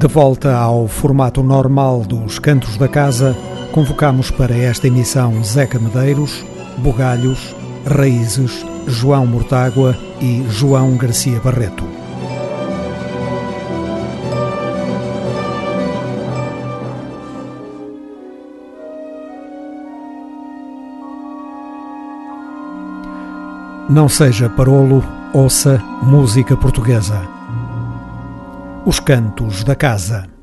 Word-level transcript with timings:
De 0.00 0.06
volta 0.06 0.56
ao 0.56 0.88
formato 0.88 1.42
normal 1.42 2.00
dos 2.00 2.38
Cantos 2.38 2.78
da 2.78 2.88
Casa, 2.88 3.36
convocamos 3.70 4.30
para 4.30 4.56
esta 4.56 4.86
emissão 4.86 5.44
Zeca 5.44 5.78
Medeiros, 5.78 6.42
Bugalhos, 6.78 7.54
Raízes, 7.86 8.64
João 8.86 9.26
Mortágua 9.26 9.94
e 10.18 10.42
João 10.48 10.96
Garcia 10.96 11.38
Barreto. 11.40 11.84
Não 23.90 24.08
seja 24.08 24.48
parolo, 24.48 25.04
ouça 25.34 25.78
música 26.02 26.56
portuguesa. 26.56 27.39
Os 28.86 28.98
Cantos 28.98 29.62
da 29.62 29.76
Casa. 29.76 30.39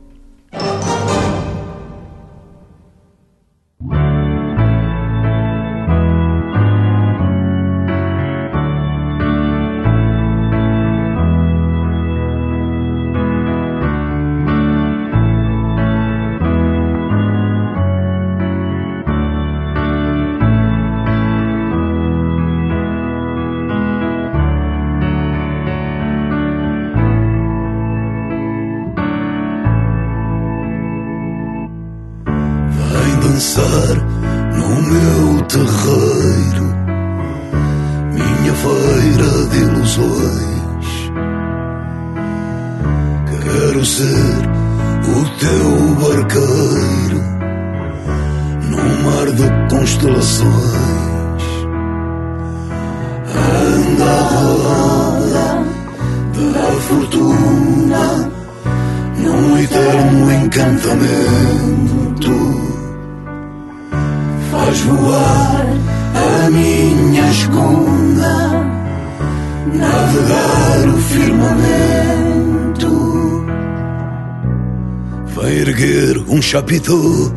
Chapitão, 76.68 77.34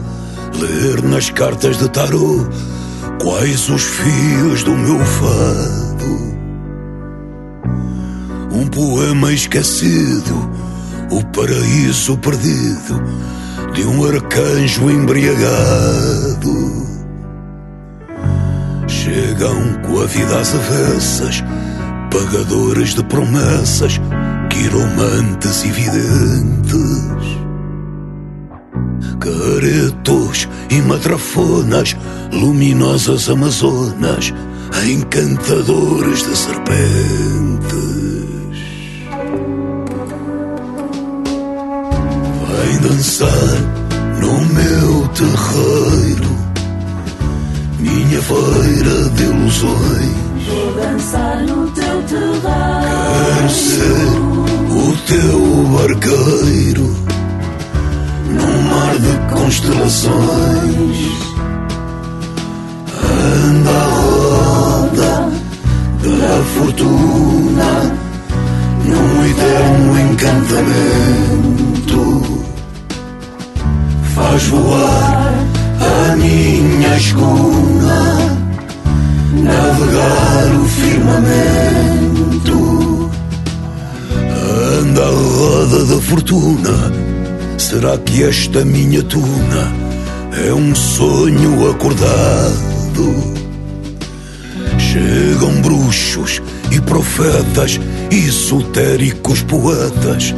ler 0.58 1.02
nas 1.04 1.30
cartas 1.30 1.78
de 1.78 1.88
tarô 1.90 2.48
quais 3.22 3.68
os 3.68 3.82
fios 3.82 4.64
do 4.64 4.72
meu 4.72 4.98
fado. 4.98 6.40
Um 8.52 8.66
poema 8.66 9.32
esquecido, 9.32 10.50
o 11.12 11.24
paraíso 11.26 12.18
perdido 12.18 13.02
de 13.72 13.84
um 13.86 14.04
arcanjo 14.04 14.90
embriagado. 14.90 16.50
Chegam 18.88 19.74
com 19.86 20.00
a 20.00 20.06
vida 20.06 20.40
às 20.40 20.52
avessas, 20.56 21.44
pagadores 22.10 22.94
de 22.94 23.04
promessas, 23.04 24.00
quiromantes 24.50 25.64
e 25.64 25.70
videntes 25.70 27.49
caretos 29.20 30.48
e 30.70 30.80
matrafonas, 30.80 31.94
luminosas 32.32 33.28
amazonas, 33.28 34.32
encantadores 34.88 36.26
de 36.26 36.36
serpentes. 36.36 37.70
Vem 42.48 42.78
dançar 42.80 43.28
no 44.20 44.40
meu 44.54 45.08
terreiro, 45.08 46.30
minha 47.78 48.22
feira 48.22 49.10
de 49.10 49.22
ilusões. 49.24 50.20
Vou 50.48 50.72
dançar 50.74 51.42
no 51.42 51.70
teu 51.72 52.02
terreiro. 52.04 52.40
Quero 53.36 53.50
ser 53.50 54.10
o 54.70 54.96
teu 55.06 55.40
barqueiro 55.76 57.09
mar 58.80 58.96
de 58.98 59.14
constelações. 59.34 60.98
Anda 63.46 63.70
a 63.70 63.72
roda 64.00 65.12
da 66.02 66.34
fortuna 66.54 67.70
num 68.90 69.10
eterno 69.30 69.90
encantamento. 70.00 72.02
Faz 74.14 74.42
voar 74.44 75.34
a 75.80 75.82
minha 76.16 76.92
escuna, 76.96 78.00
navegar 79.32 80.46
o 80.60 80.62
firmamento. 80.78 82.58
Anda 84.80 85.02
a 85.02 85.10
roda 85.10 85.80
da 85.84 85.98
fortuna 86.00 86.99
Será 87.60 87.98
que 87.98 88.24
esta 88.24 88.64
minha 88.64 89.02
tuna 89.02 89.70
é 90.46 90.52
um 90.52 90.74
sonho 90.74 91.70
acordado? 91.70 93.34
Chegam 94.78 95.60
bruxos 95.60 96.40
e 96.72 96.80
profetas, 96.80 97.78
esotéricos 98.10 99.42
poetas, 99.42 100.34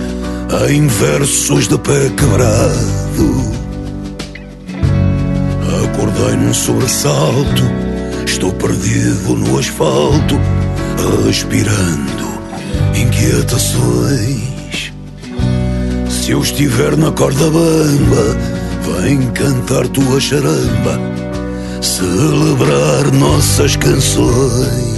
em 0.69 0.88
versos 0.88 1.69
de 1.69 1.78
pé 1.78 2.10
quebrado. 2.10 3.53
Acordei 5.84 6.37
num 6.37 6.53
sobressalto, 6.53 7.62
estou 8.27 8.53
perdido 8.53 9.37
no 9.37 9.59
asfalto, 9.60 10.41
respirando 11.25 12.33
inquietações. 12.97 14.51
Se 16.22 16.31
eu 16.31 16.41
estiver 16.41 16.97
na 16.97 17.10
corda 17.10 17.50
bamba, 17.50 18.37
vem 19.00 19.28
cantar 19.33 19.88
tua 19.88 20.21
charamba, 20.21 20.97
celebrar 21.83 23.10
nossas 23.12 23.75
canções. 23.75 24.91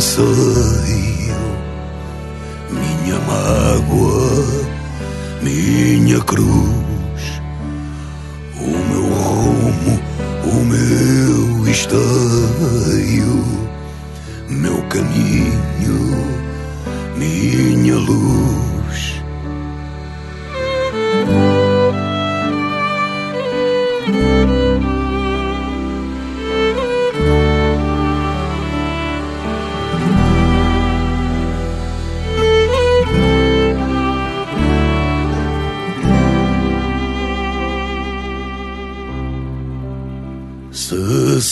não. 0.00 1.34
Minha 2.70 3.18
mágoa, 3.20 4.68
minha 5.42 6.20
cruz, 6.20 7.40
o 8.60 8.68
meu 8.90 9.06
rumo, 9.14 10.00
o 10.44 10.64
meu 10.64 11.68
esteio, 11.70 13.44
meu 14.48 14.82
caminho, 14.88 16.16
minha 17.16 17.96
luz. 17.96 18.55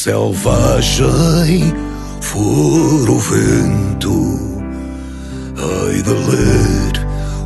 Selvagem 0.04 1.72
for 2.20 3.08
o 3.08 3.18
vento, 3.18 4.38
hei 5.56 6.02
de 6.02 6.10
ler 6.10 6.92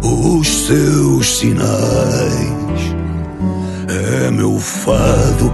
os 0.03 0.49
seus 0.67 1.39
sinais. 1.39 2.81
É 3.87 4.29
meu 4.33 4.59
fado, 4.59 5.53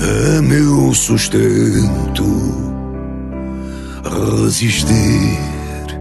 é 0.00 0.40
meu 0.42 0.94
sustento, 0.94 2.24
resistir 4.44 5.98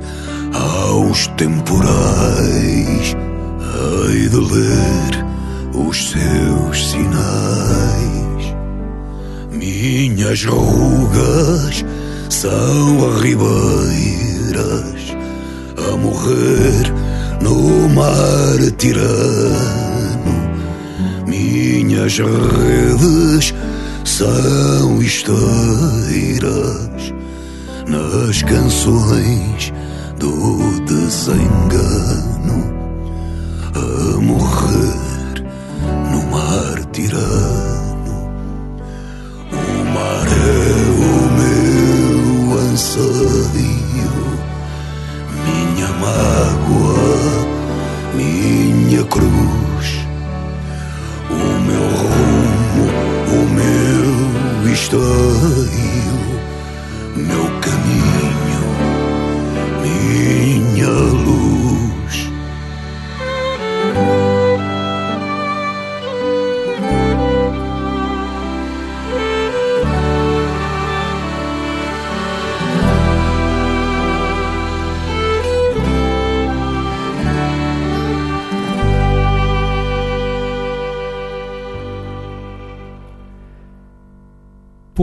aos 0.54 1.26
temporais. 1.30 3.16
Hei 4.06 4.30
de 4.30 4.38
ler 4.38 5.26
os 5.74 6.12
seus 6.12 6.92
sinais. 6.92 8.33
Minhas 9.84 10.46
rugas 10.46 11.84
são 12.30 13.20
ribeiras 13.20 15.14
a 15.78 15.98
morrer 15.98 16.94
no 17.42 17.90
mar 17.90 18.72
tirano. 18.78 19.04
Minhas 21.28 22.18
redes 22.18 23.54
são 24.06 25.02
esteiras 25.02 25.34
nas 27.86 28.42
canções 28.42 29.74
do 30.18 30.80
desengano 30.86 32.23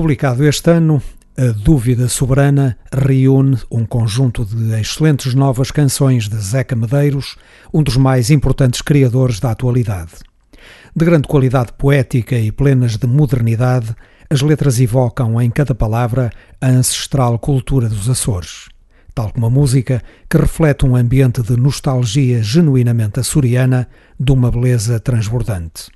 Publicado 0.01 0.49
este 0.49 0.71
ano, 0.71 1.03
A 1.37 1.53
Dúvida 1.53 2.09
Soberana 2.09 2.79
reúne 2.91 3.59
um 3.71 3.85
conjunto 3.85 4.47
de 4.47 4.81
excelentes 4.81 5.35
novas 5.35 5.71
canções 5.71 6.27
de 6.27 6.39
Zeca 6.39 6.75
Medeiros, 6.75 7.37
um 7.71 7.83
dos 7.83 7.99
mais 7.99 8.31
importantes 8.31 8.81
criadores 8.81 9.39
da 9.41 9.51
atualidade. 9.51 10.13
De 10.97 11.05
grande 11.05 11.29
qualidade 11.29 11.75
poética 11.75 12.35
e 12.39 12.51
plenas 12.51 12.97
de 12.97 13.07
modernidade, 13.07 13.95
as 14.31 14.41
letras 14.41 14.81
evocam 14.81 15.39
em 15.39 15.51
cada 15.51 15.75
palavra 15.75 16.33
a 16.63 16.69
ancestral 16.69 17.39
cultura 17.39 17.87
dos 17.87 18.09
Açores, 18.09 18.71
tal 19.15 19.31
como 19.31 19.45
a 19.45 19.51
música 19.51 20.03
que 20.31 20.39
reflete 20.39 20.87
um 20.87 20.97
ambiente 20.97 21.43
de 21.43 21.59
nostalgia 21.59 22.43
genuinamente 22.43 23.21
açoriana, 23.21 23.87
de 24.19 24.33
uma 24.33 24.51
beleza 24.51 24.99
transbordante. 24.99 25.91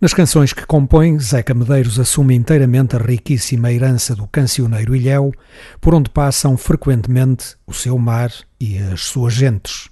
Nas 0.00 0.12
canções 0.12 0.52
que 0.52 0.66
compõe, 0.66 1.18
Zeca 1.18 1.54
Medeiros 1.54 1.98
assume 1.98 2.34
inteiramente 2.34 2.96
a 2.96 2.98
riquíssima 2.98 3.72
herança 3.72 4.14
do 4.14 4.26
cancioneiro 4.26 4.94
ilhéu, 4.94 5.32
por 5.80 5.94
onde 5.94 6.10
passam 6.10 6.56
frequentemente 6.56 7.56
o 7.66 7.72
seu 7.72 7.98
mar 7.98 8.30
e 8.60 8.78
as 8.78 9.02
suas 9.02 9.32
gentes. 9.32 9.88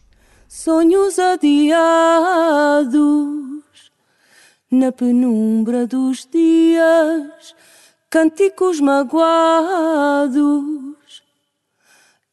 Sonhos 0.49 1.19
adiados 1.19 2.93
na 4.71 4.93
penumbra 4.93 5.87
dos 5.87 6.29
dias, 6.31 7.55
cânticos 8.11 8.81
magoados 8.81 10.43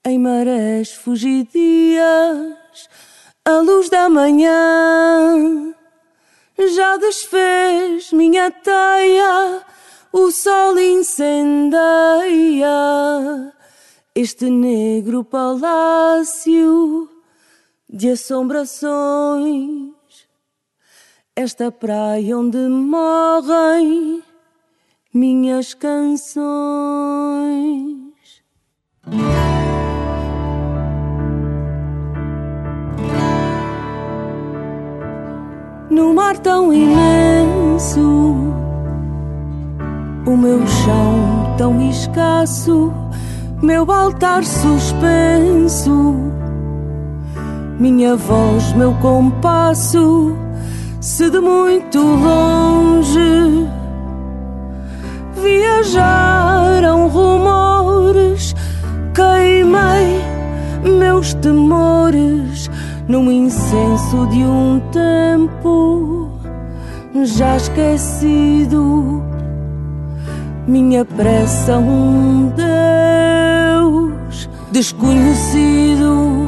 em 0.05 0.17
marés 0.17 0.93
fugidias, 0.93 1.99
a 3.45 3.57
luz 3.59 3.89
da 3.89 4.09
manhã 4.09 5.75
já 6.67 6.97
desfez 6.97 8.11
minha 8.11 8.51
teia, 8.51 9.61
o 10.11 10.29
sol 10.31 10.77
incendeia 10.77 11.79
este 14.15 14.49
negro 14.49 15.23
palácio 15.23 17.09
de 17.87 18.09
assombrações, 18.09 19.93
esta 21.33 21.71
praia 21.71 22.37
onde 22.37 22.57
morrem 22.57 24.21
minhas 25.13 25.73
canções. 25.73 26.39
No 35.99 36.13
mar 36.13 36.37
tão 36.37 36.71
imenso, 36.71 38.33
o 40.25 40.37
meu 40.37 40.65
chão 40.65 41.55
tão 41.57 41.81
escasso, 41.89 42.93
meu 43.61 43.91
altar 43.91 44.45
suspenso, 44.45 46.15
minha 47.77 48.15
voz, 48.15 48.71
meu 48.73 48.93
compasso, 49.01 50.37
se 51.01 51.29
de 51.29 51.41
muito 51.41 51.99
longe 51.99 53.67
viajaram 55.35 57.09
rumores, 57.09 58.55
queimei 59.13 60.21
meus 60.97 61.33
temores 61.33 62.69
num 63.09 63.31
incenso 63.31 64.27
de 64.27 64.43
um 64.43 64.79
tempo 64.91 66.29
já 67.25 67.57
esquecido. 67.57 69.23
Minha 70.67 71.03
pressa, 71.03 71.79
um 71.79 72.53
Deus 72.55 74.47
desconhecido. 74.71 76.47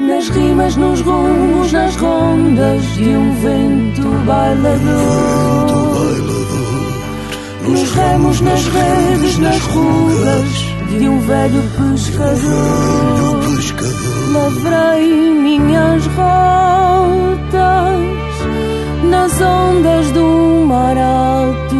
Nas 0.00 0.28
rimas, 0.28 0.76
nos 0.76 1.00
rumos, 1.00 1.72
nas 1.72 1.96
rondas 1.96 2.82
de 2.94 3.08
um 3.08 3.34
vento 3.34 4.08
bailador. 4.24 5.68
Nos 7.68 7.90
remos, 7.92 8.40
nas 8.40 8.66
redes, 8.66 9.38
nas 9.38 9.60
ruas 9.66 10.48
de 10.98 11.08
um 11.08 11.20
velho 11.20 11.62
pescador. 11.76 13.38
Lavrei 14.32 15.30
minhas 15.30 16.06
rotas 16.06 17.28
nas 19.04 19.40
ondas 19.40 20.10
do 20.12 20.64
mar 20.66 20.96
alto, 20.96 21.76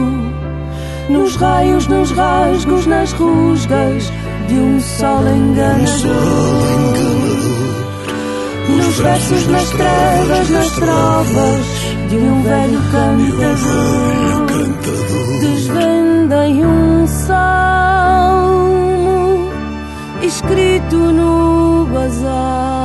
nos 1.08 1.36
raios, 1.36 1.86
nos 1.86 2.10
rasgos, 2.10 2.86
nas 2.86 3.12
rusgas 3.12 4.12
de 4.48 4.54
um 4.54 4.80
sol 4.80 5.26
enganador. 5.26 5.88
Nos 8.76 8.98
versos, 8.98 9.46
nas 9.46 9.70
trevas, 9.70 10.50
nas 10.50 10.70
trovas 10.72 11.66
de 12.10 12.16
um 12.16 12.42
velho 12.42 12.80
cantador. 12.92 14.27
Desvendem 16.48 16.64
um 16.64 17.06
salmo 17.06 18.48
escrito 20.22 21.12
no 21.12 21.86
basalto. 21.92 22.77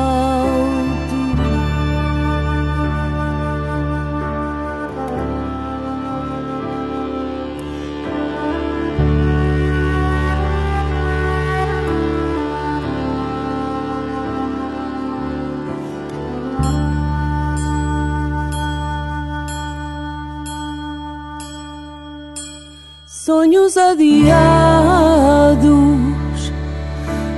Sonhos 23.64 23.78
adiados 23.78 25.62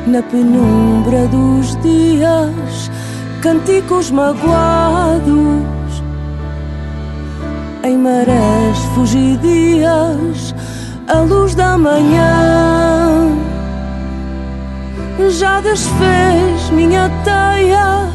na 0.07 0.23
penumbra 0.23 1.27
dos 1.27 1.75
dias, 1.81 2.89
cânticos 3.41 4.09
magoados 4.09 5.61
em 7.83 7.95
marés 7.97 8.79
fugidias, 8.95 10.55
a 11.07 11.19
luz 11.19 11.53
da 11.53 11.77
manhã 11.77 13.29
já 15.29 15.61
desfez 15.61 16.71
minha 16.71 17.07
teia, 17.23 18.09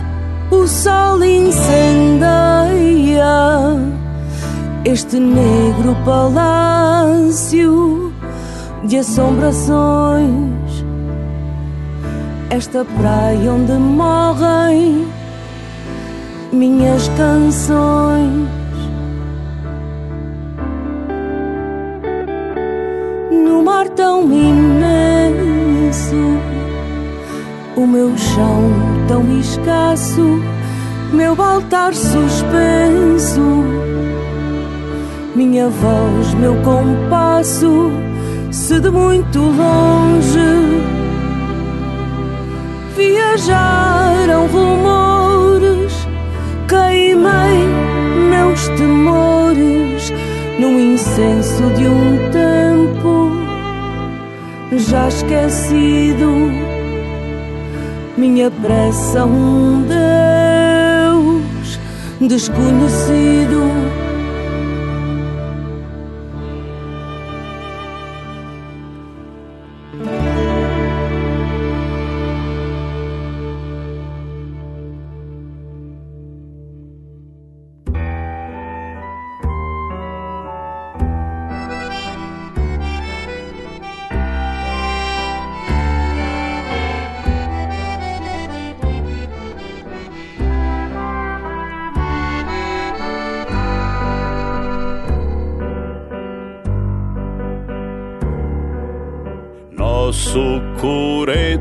o 0.51 0.67
sol 0.67 1.23
incendeia 1.23 2.41
este 4.85 5.21
negro 5.21 5.95
palácio 6.05 8.13
de 8.85 8.99
assombrações, 8.99 10.85
esta 12.49 12.85
praia 12.85 13.53
onde 13.53 13.73
morrem 13.73 15.07
minhas 16.51 17.09
canções. 17.09 18.49
No 23.31 23.63
mar 23.63 23.89
tão 23.91 24.23
imenso, 24.33 26.17
o 27.77 27.87
meu 27.87 28.17
chão 28.17 28.73
tão 29.07 29.39
escasso, 29.39 30.41
meu 31.13 31.41
altar 31.41 31.95
suspenso 31.95 33.80
minha 35.41 35.71
voz, 35.71 36.35
meu 36.35 36.55
compasso, 36.57 37.91
se 38.51 38.79
de 38.79 38.91
muito 38.91 39.39
longe 39.39 40.83
viajaram 42.95 44.47
rumores, 44.49 46.07
queimei 46.69 47.67
meus 48.29 48.69
temores 48.77 50.13
num 50.59 50.79
incenso 50.79 51.63
de 51.75 51.89
um 51.89 52.19
tempo 52.31 53.31
já 54.77 55.09
esquecido. 55.09 56.53
Minha 58.19 58.51
pressa, 58.51 59.25
um 59.25 59.87
Deus 59.89 61.81
desconhecido. 62.29 64.10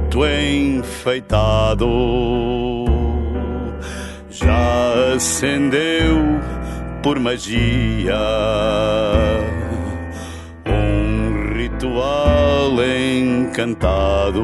Coreto 0.09 0.25
enfeitado 0.25 1.87
já 4.29 5.13
acendeu 5.15 6.17
por 7.03 7.19
magia 7.19 8.17
um 10.65 11.53
ritual 11.55 12.73
encantado 12.83 14.43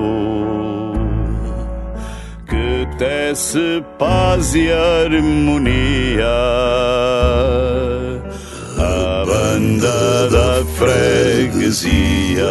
que 2.47 2.87
tece 2.97 3.83
paz 3.97 4.55
e 4.55 4.71
harmonia. 4.71 6.25
A 8.77 9.25
banda 9.25 10.29
da 10.29 10.65
freguesia, 10.75 12.45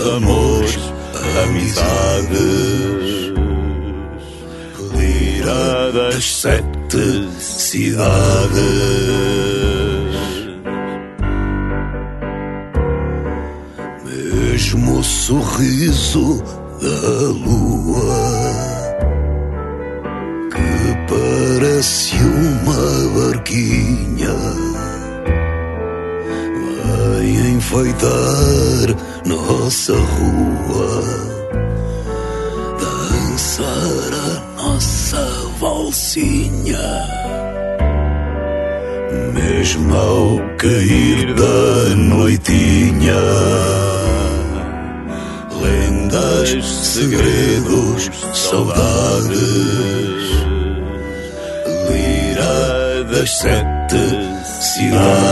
amores, 0.00 0.78
amizades, 1.42 3.32
lira 4.94 5.92
das 5.92 6.24
sete 6.24 7.28
cidades. 7.40 8.58
Mesmo 14.04 14.98
o 15.00 15.04
sorriso 15.04 16.42
da 16.80 17.28
lua 17.28 18.48
que 20.50 20.80
parece 21.08 22.14
uma 22.16 23.20
barquinha 23.20 24.36
vai 26.84 27.26
enfeitar 27.52 29.07
nossa 29.28 29.92
rua, 29.92 31.02
dançar 32.80 34.12
a 34.14 34.62
nossa 34.62 35.22
valsinha. 35.60 36.78
Mesmo 39.34 39.94
ao 39.94 40.38
cair 40.56 41.34
da 41.34 41.94
noitinha, 41.94 43.20
lendas, 45.60 46.64
segredos, 46.64 48.10
saudades, 48.32 49.28
lira 51.90 53.04
das 53.12 53.30
sete 53.38 53.98
cidades. 54.62 55.28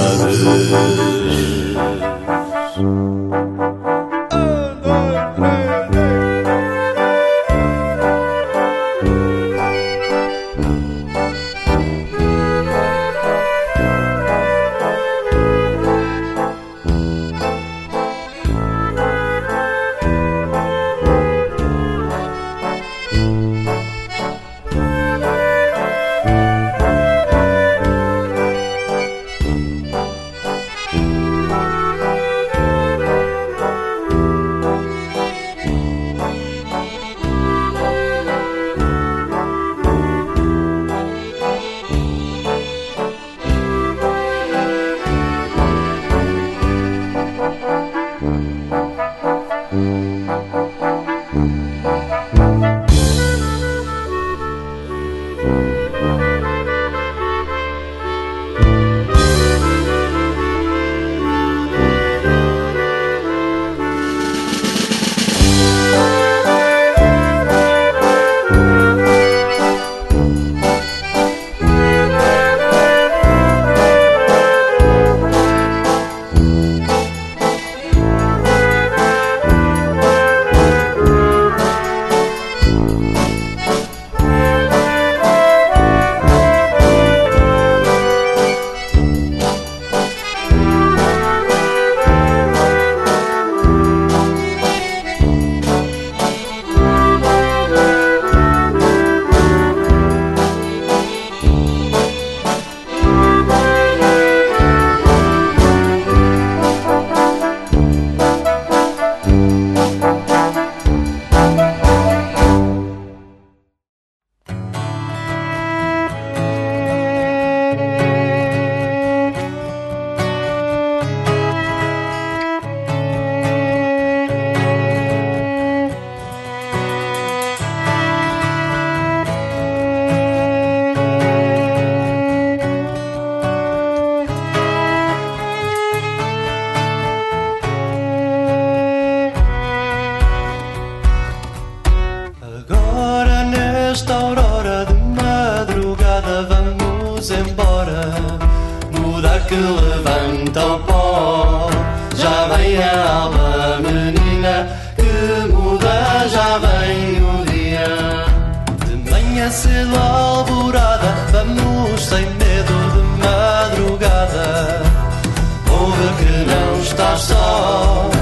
Que 166.96 167.02
não 167.02 168.15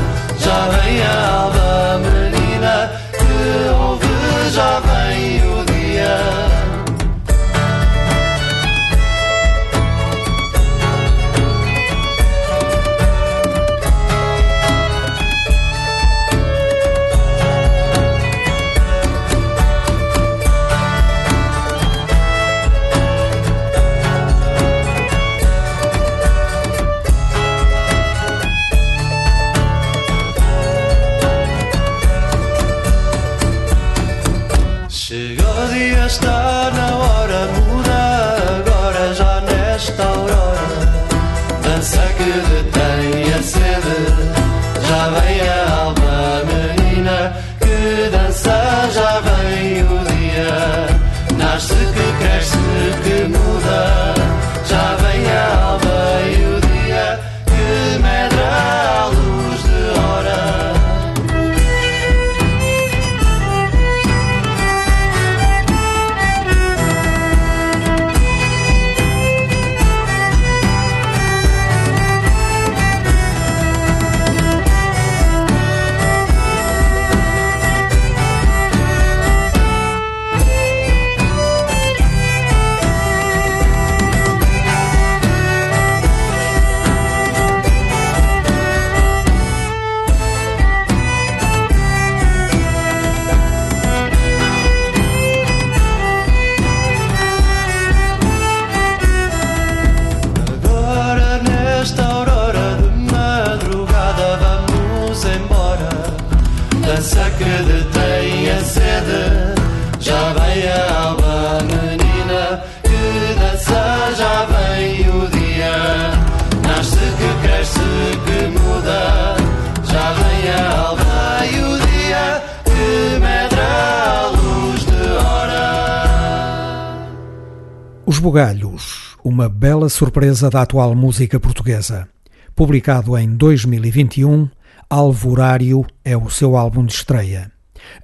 surpresa 129.94 130.50
da 130.50 130.62
atual 130.62 130.92
música 130.92 131.38
portuguesa. 131.38 132.08
Publicado 132.52 133.16
em 133.16 133.36
2021, 133.36 134.48
Alvorário 134.90 135.86
é 136.04 136.16
o 136.16 136.28
seu 136.28 136.56
álbum 136.56 136.84
de 136.84 136.92
estreia. 136.92 137.52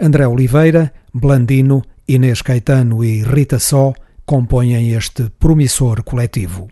André 0.00 0.24
Oliveira, 0.24 0.92
Blandino, 1.12 1.83
Inês 2.07 2.42
Caetano 2.42 3.03
e 3.05 3.24
Rita 3.24 3.59
Só 3.59 3.92
compõem 4.24 4.92
este 4.92 5.29
promissor 5.31 6.05
coletivo. 6.05 6.68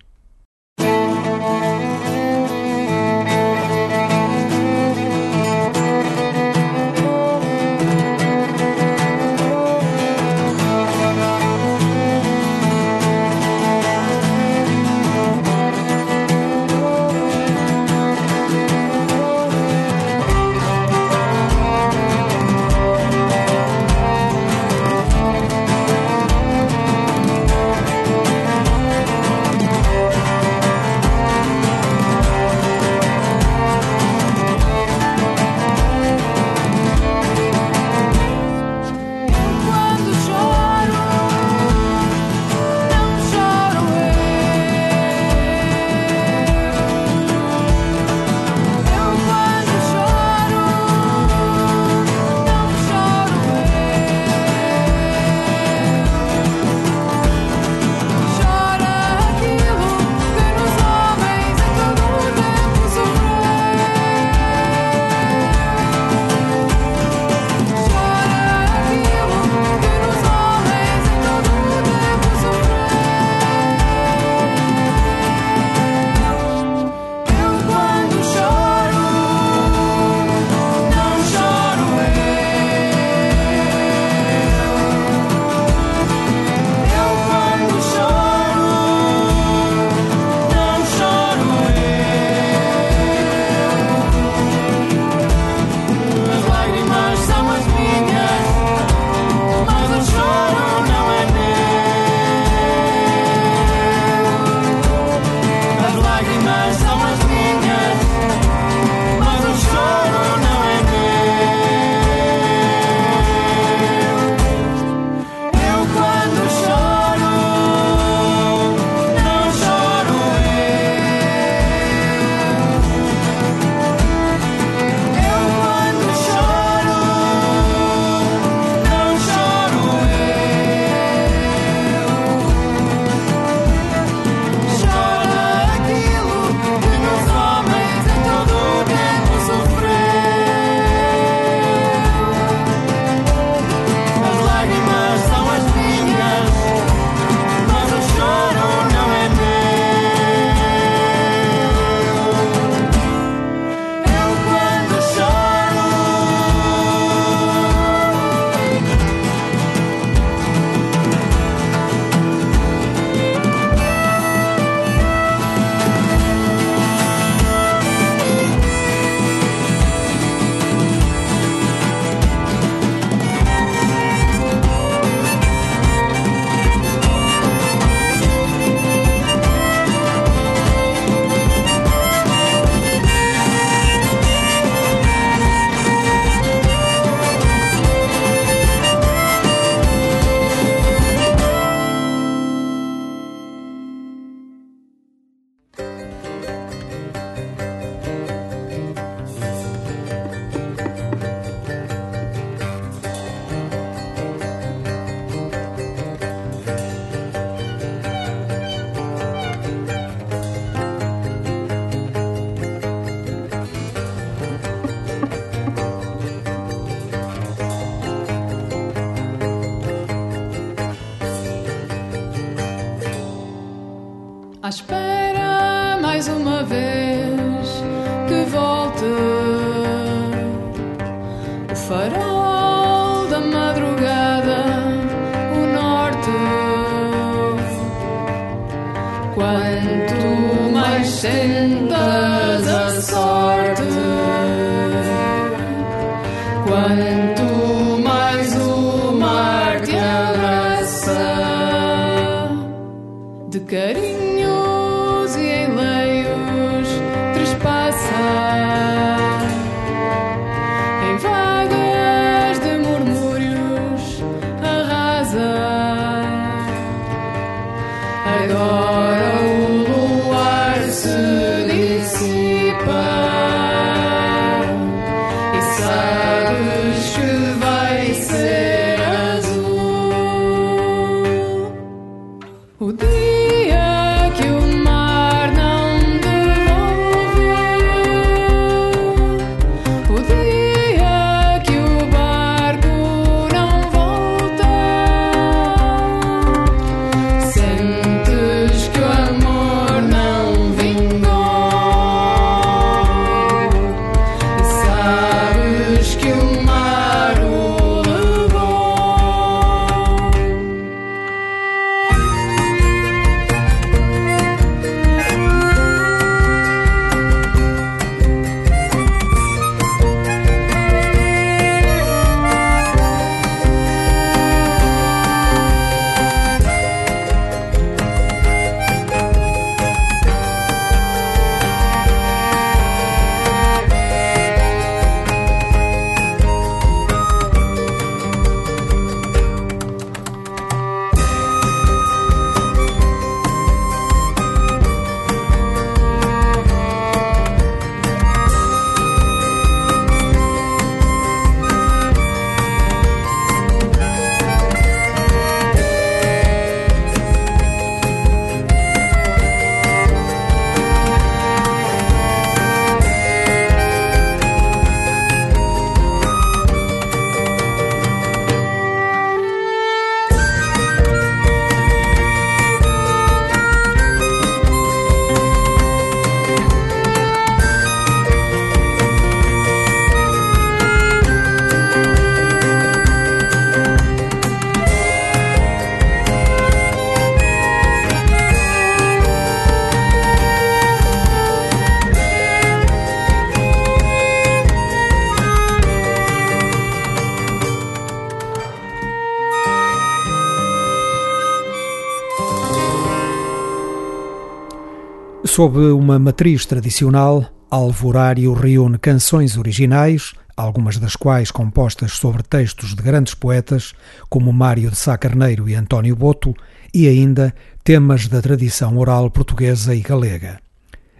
Sob 405.58 405.76
uma 405.90 406.20
matriz 406.20 406.64
tradicional, 406.64 407.44
Alvorário 407.68 408.52
reúne 408.52 408.96
canções 408.96 409.56
originais, 409.56 410.32
algumas 410.56 410.98
das 410.98 411.16
quais 411.16 411.50
compostas 411.50 412.12
sobre 412.12 412.44
textos 412.44 412.94
de 412.94 413.02
grandes 413.02 413.34
poetas 413.34 413.92
como 414.28 414.52
Mário 414.52 414.88
de 414.88 414.96
Sá 414.96 415.18
Carneiro 415.18 415.68
e 415.68 415.74
António 415.74 416.14
Boto, 416.14 416.54
e 416.94 417.08
ainda 417.08 417.52
temas 417.82 418.28
da 418.28 418.40
tradição 418.40 418.96
oral 418.98 419.28
portuguesa 419.32 419.96
e 419.96 420.00
galega. 420.00 420.60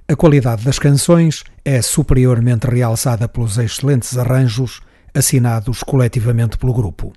A 0.07 0.15
qualidade 0.15 0.65
das 0.65 0.79
canções 0.79 1.43
é 1.65 1.83
superiormente 1.83 2.69
realçada 2.69 3.27
pelos 3.27 3.59
excelentes 3.59 4.17
arranjos 4.17 4.81
assinados 5.13 5.83
coletivamente 5.83 6.57
pelo 6.57 6.73
grupo. 6.73 7.13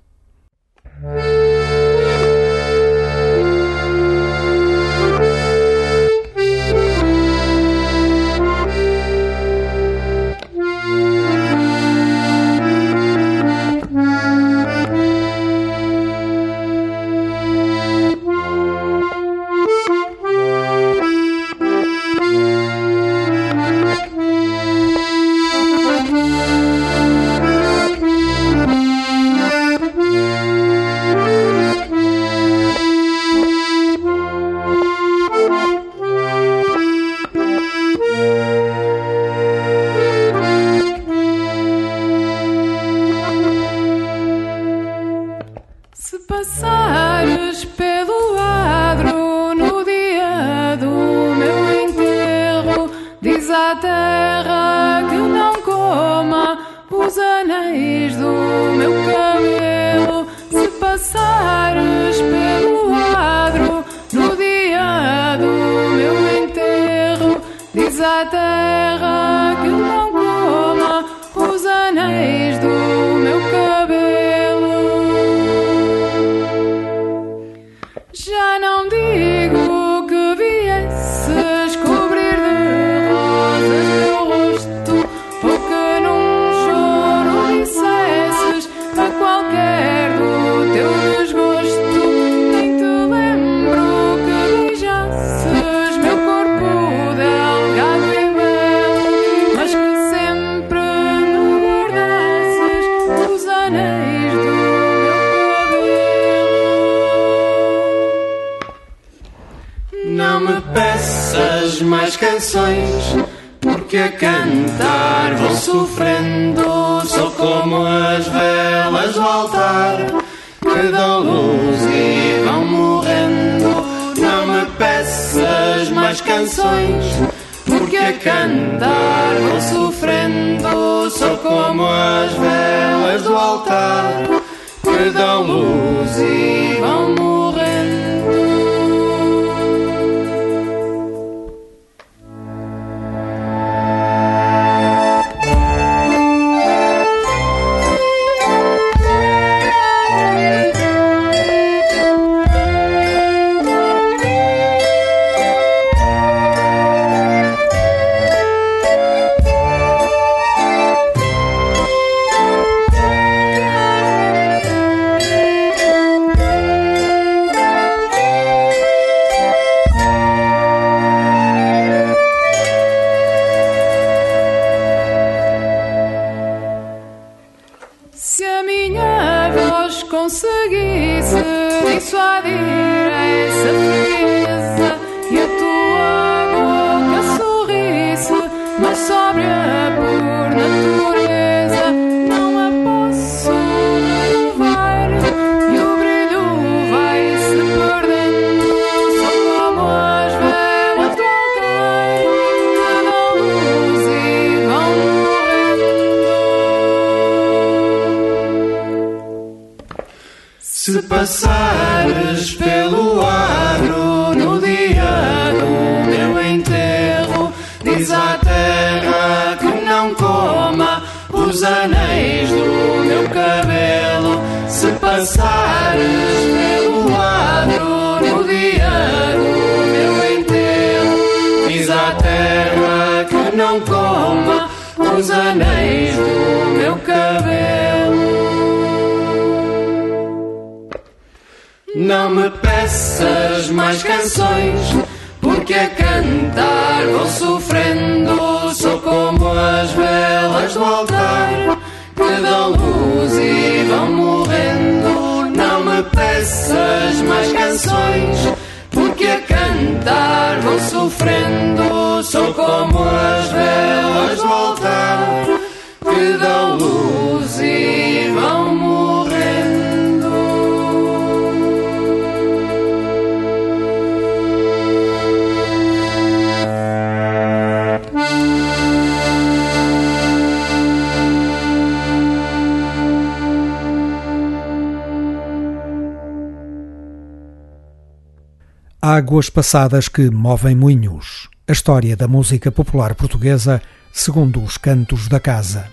Águas 289.42 289.50
passadas 289.50 290.06
que 290.06 290.30
movem 290.30 290.76
moinhos. 290.76 291.48
A 291.66 291.72
história 291.72 292.14
da 292.14 292.28
música 292.28 292.70
popular 292.70 293.12
portuguesa 293.16 293.82
segundo 294.12 294.62
os 294.62 294.76
cantos 294.76 295.26
da 295.26 295.40
casa. 295.40 295.88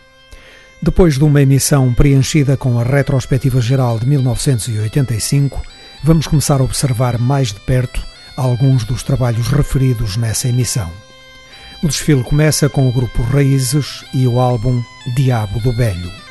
Depois 0.84 1.16
de 1.16 1.24
uma 1.24 1.42
emissão 1.42 1.92
preenchida 1.92 2.56
com 2.56 2.80
a 2.80 2.84
retrospectiva 2.84 3.60
geral 3.60 3.98
de 3.98 4.06
1985, 4.06 5.64
vamos 6.04 6.28
começar 6.28 6.62
a 6.62 6.64
observar 6.64 7.18
mais 7.18 7.48
de 7.48 7.60
perto 7.62 8.00
alguns 8.38 8.84
dos 8.84 9.02
trabalhos 9.02 9.48
referidos 9.48 10.16
nessa 10.16 10.48
emissão. 10.48 10.92
O 11.82 11.88
desfile 11.88 12.24
começa 12.24 12.70
com 12.70 12.88
o 12.88 12.92
grupo 12.92 13.24
Raízes 13.24 14.06
e 14.14 14.28
o 14.28 14.40
álbum 14.40 14.80
Diabo 15.16 15.60
do 15.60 15.72
Velho. 15.72 16.29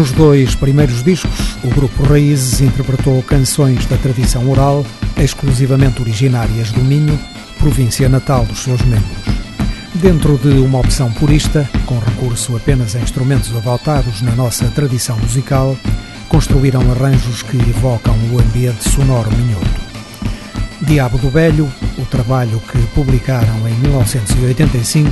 Nos 0.00 0.12
dois 0.12 0.54
primeiros 0.54 1.02
discos, 1.04 1.58
o 1.62 1.68
grupo 1.68 2.02
Raízes 2.04 2.62
interpretou 2.62 3.22
canções 3.22 3.84
da 3.84 3.98
tradição 3.98 4.48
oral, 4.48 4.82
exclusivamente 5.18 6.00
originárias 6.00 6.72
do 6.72 6.80
Minho, 6.80 7.20
província 7.58 8.08
natal 8.08 8.46
dos 8.46 8.60
seus 8.60 8.80
membros. 8.80 9.18
Dentro 9.96 10.38
de 10.38 10.58
uma 10.58 10.78
opção 10.78 11.12
purista, 11.12 11.68
com 11.84 11.98
recurso 11.98 12.56
apenas 12.56 12.96
a 12.96 13.00
instrumentos 13.00 13.54
adotados 13.54 14.22
na 14.22 14.34
nossa 14.34 14.64
tradição 14.68 15.18
musical, 15.18 15.76
construíram 16.30 16.80
arranjos 16.90 17.42
que 17.42 17.58
evocam 17.58 18.16
o 18.32 18.40
ambiente 18.40 18.88
sonoro 18.88 19.30
minhoto. 19.36 19.80
Diabo 20.80 21.18
do 21.18 21.28
Velho, 21.28 21.70
o 21.98 22.06
trabalho 22.06 22.58
que 22.72 22.78
publicaram 22.94 23.68
em 23.68 23.74
1985, 23.74 25.10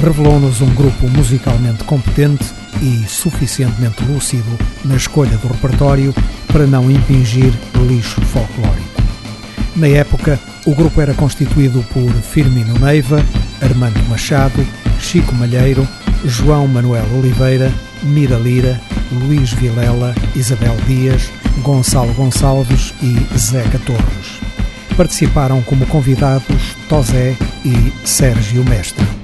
revelou-nos 0.00 0.62
um 0.62 0.74
grupo 0.74 1.10
musicalmente 1.10 1.84
competente 1.84 2.58
e 2.80 3.04
suficientemente 3.08 4.04
lúcido 4.04 4.58
na 4.84 4.96
escolha 4.96 5.36
do 5.38 5.48
repertório 5.48 6.14
para 6.46 6.66
não 6.66 6.90
impingir 6.90 7.52
lixo 7.86 8.20
folclórico. 8.22 9.02
Na 9.76 9.86
época, 9.86 10.38
o 10.66 10.74
grupo 10.74 11.00
era 11.00 11.14
constituído 11.14 11.84
por 11.92 12.12
Firmino 12.22 12.78
Neiva, 12.78 13.24
Armando 13.62 14.02
Machado, 14.08 14.66
Chico 15.00 15.34
Malheiro, 15.34 15.86
João 16.24 16.66
Manuel 16.66 17.06
Oliveira, 17.18 17.72
Mira 18.02 18.36
Lira, 18.36 18.80
Luís 19.12 19.52
Vilela, 19.52 20.14
Isabel 20.34 20.76
Dias, 20.86 21.30
Gonçalo 21.62 22.12
Gonçalves 22.14 22.94
e 23.02 23.38
Zeca 23.38 23.78
Torres. 23.80 24.40
Participaram 24.96 25.62
como 25.62 25.86
convidados 25.86 26.76
Tosé 26.88 27.36
e 27.64 27.92
Sérgio 28.06 28.64
Mestre. 28.64 29.19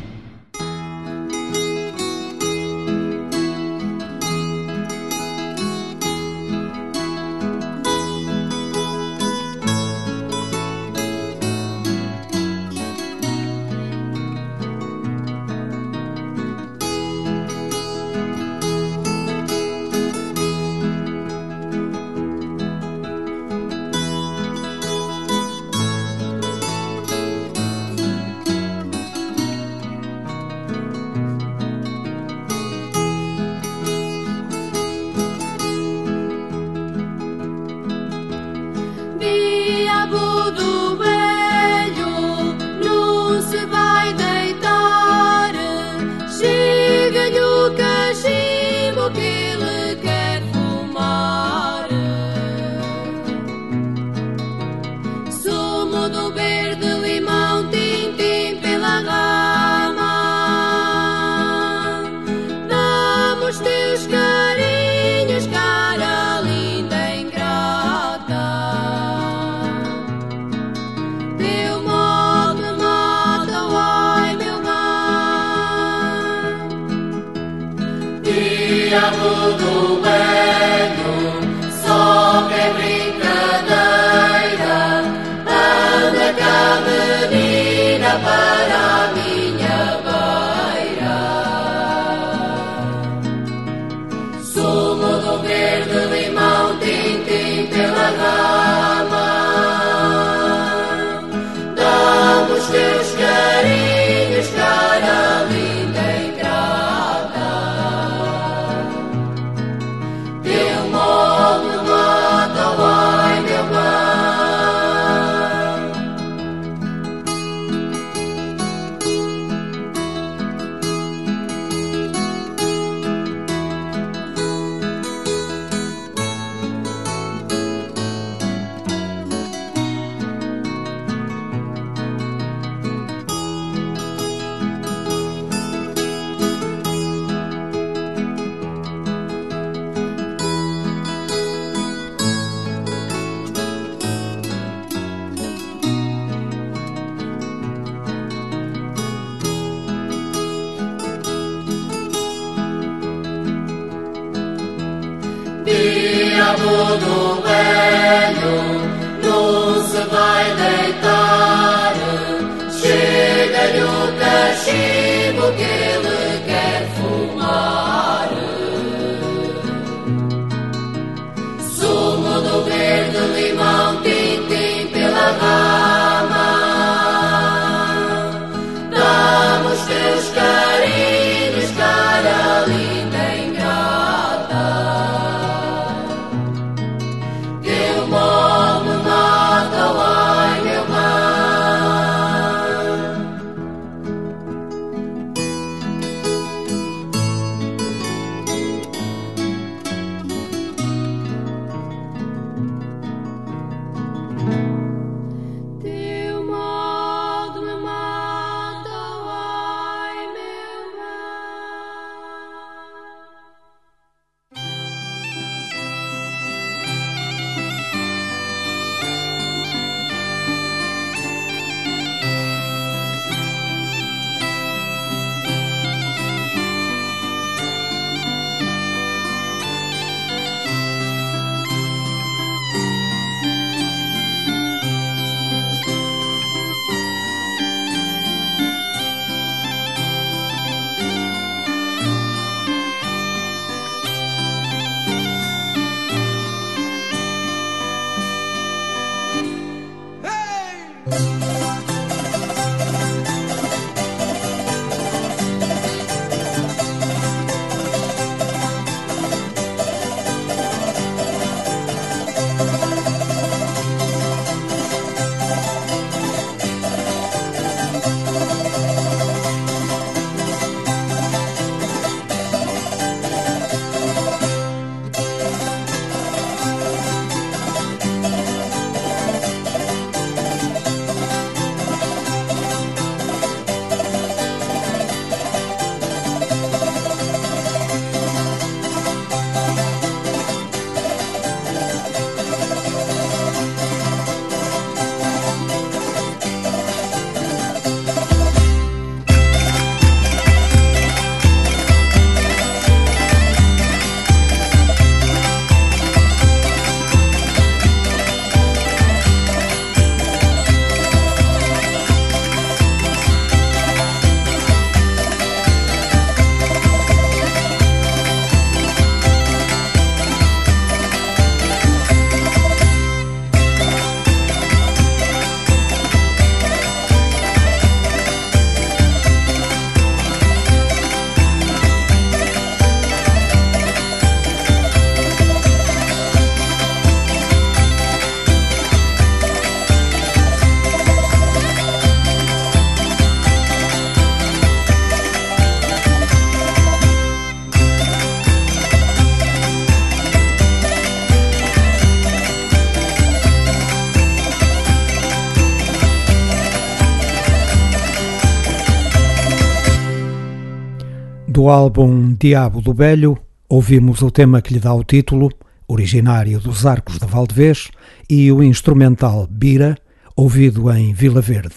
Do 361.57 361.71
álbum 361.71 362.35
Diabo 362.39 362.83
do 362.83 362.93
Velho, 362.93 363.35
ouvimos 363.67 364.21
o 364.21 364.31
tema 364.31 364.61
que 364.61 364.75
lhe 364.75 364.79
dá 364.79 364.93
o 364.93 365.03
título, 365.03 365.49
originário 365.89 366.61
dos 366.61 366.85
Arcos 366.85 367.19
de 367.19 367.25
Valdevez, 367.25 367.89
e 368.29 368.53
o 368.53 368.63
instrumental 368.63 369.49
Bira, 369.51 369.97
ouvido 370.37 370.93
em 370.93 371.15
Vila 371.15 371.41
Verde. 371.41 371.77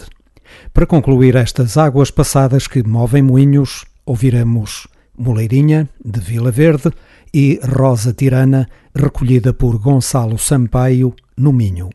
Para 0.74 0.86
concluir 0.86 1.38
estas 1.38 1.78
águas 1.78 2.12
passadas 2.12 2.68
que 2.68 2.86
movem 2.86 3.24
moinhos, 3.24 3.86
ouviremos 4.06 4.86
Moleirinha, 5.18 5.88
de 6.04 6.20
Vila 6.20 6.52
Verde, 6.52 6.92
e 7.34 7.58
Rosa 7.64 8.12
Tirana, 8.12 8.68
recolhida 8.94 9.54
por 9.54 9.80
Gonçalo 9.80 10.38
Sampaio, 10.38 11.16
no 11.38 11.54
Minho. 11.54 11.90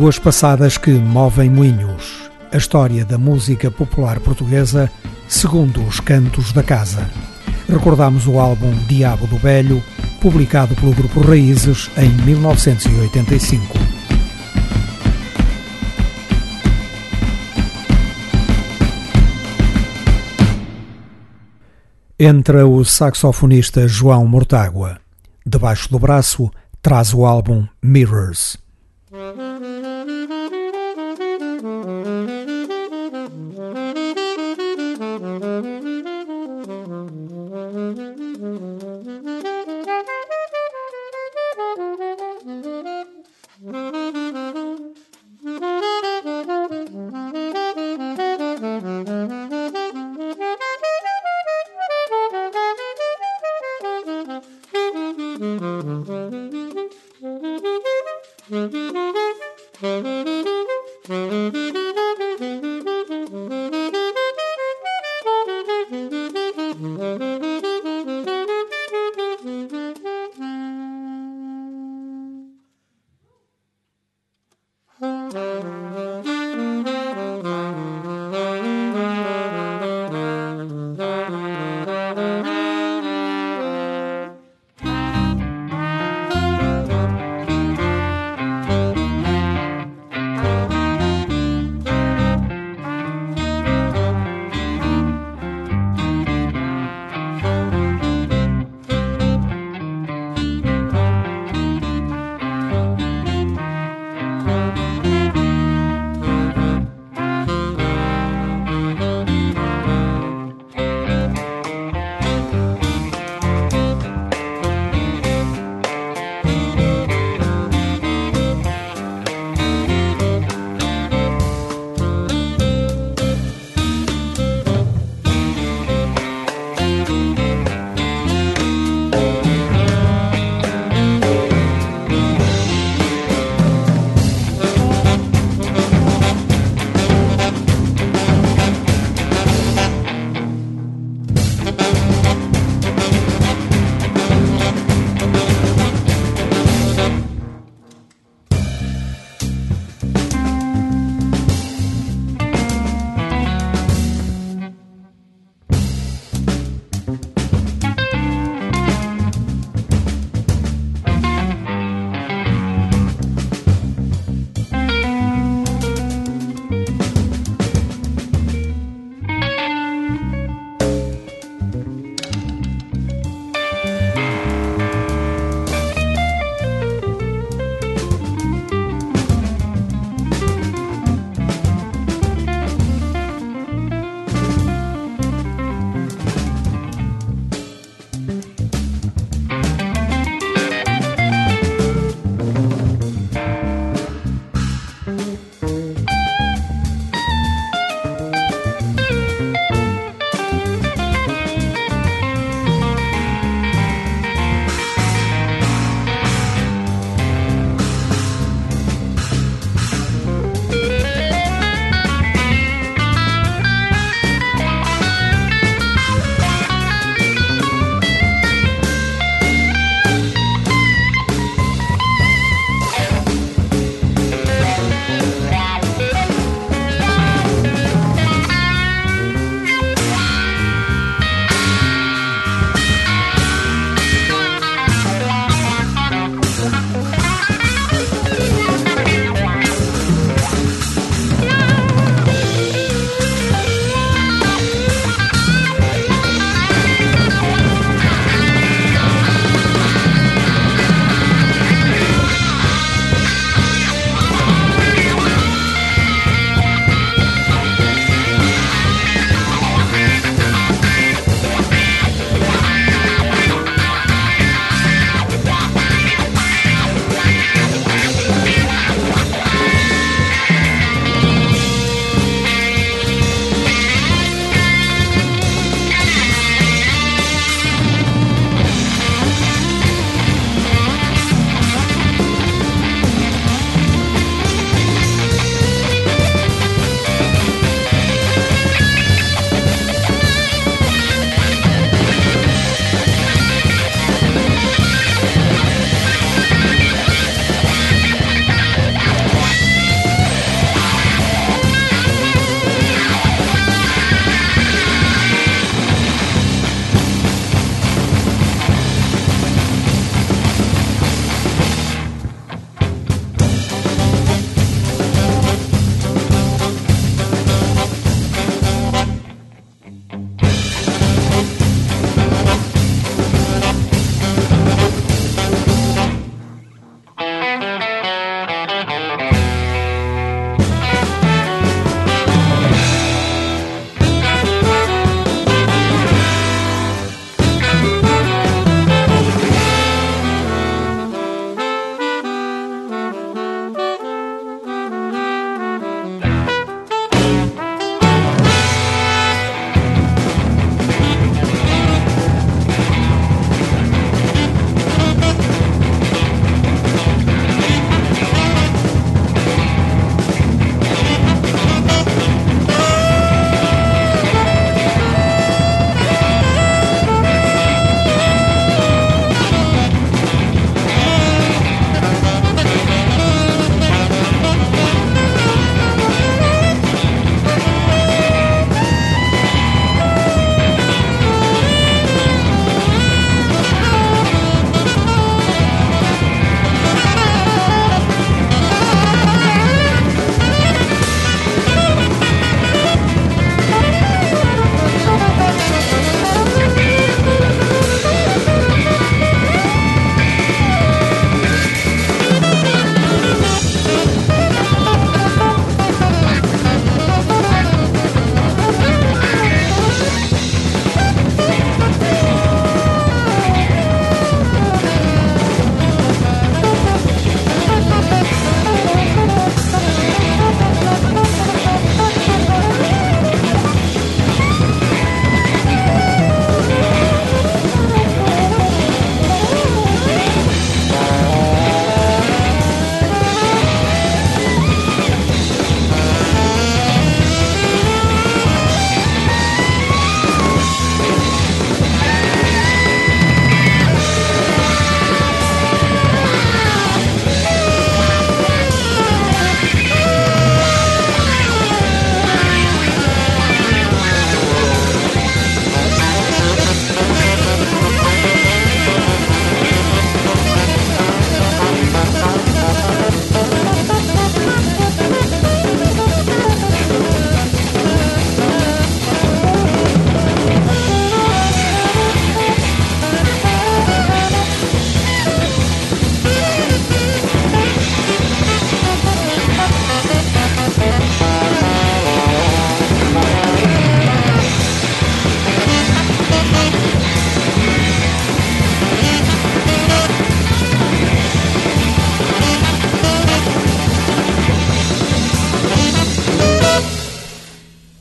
Águas 0.00 0.18
passadas 0.18 0.78
que 0.78 0.92
movem 0.92 1.50
moinhos. 1.50 2.30
A 2.50 2.56
história 2.56 3.04
da 3.04 3.18
música 3.18 3.70
popular 3.70 4.18
portuguesa 4.18 4.90
segundo 5.28 5.84
os 5.84 6.00
cantos 6.00 6.54
da 6.54 6.62
casa. 6.62 7.06
Recordamos 7.68 8.26
o 8.26 8.38
álbum 8.38 8.74
Diabo 8.86 9.26
do 9.26 9.36
Velho, 9.36 9.84
publicado 10.18 10.74
pelo 10.76 10.94
grupo 10.94 11.20
Raízes 11.20 11.90
em 11.98 12.08
1985. 12.24 13.74
Entra 22.18 22.66
o 22.66 22.82
saxofonista 22.86 23.86
João 23.86 24.26
Mortágua. 24.26 24.98
Debaixo 25.44 25.90
do 25.90 25.98
braço, 25.98 26.50
traz 26.80 27.12
o 27.12 27.26
álbum 27.26 27.66
Mirrors. 27.82 28.56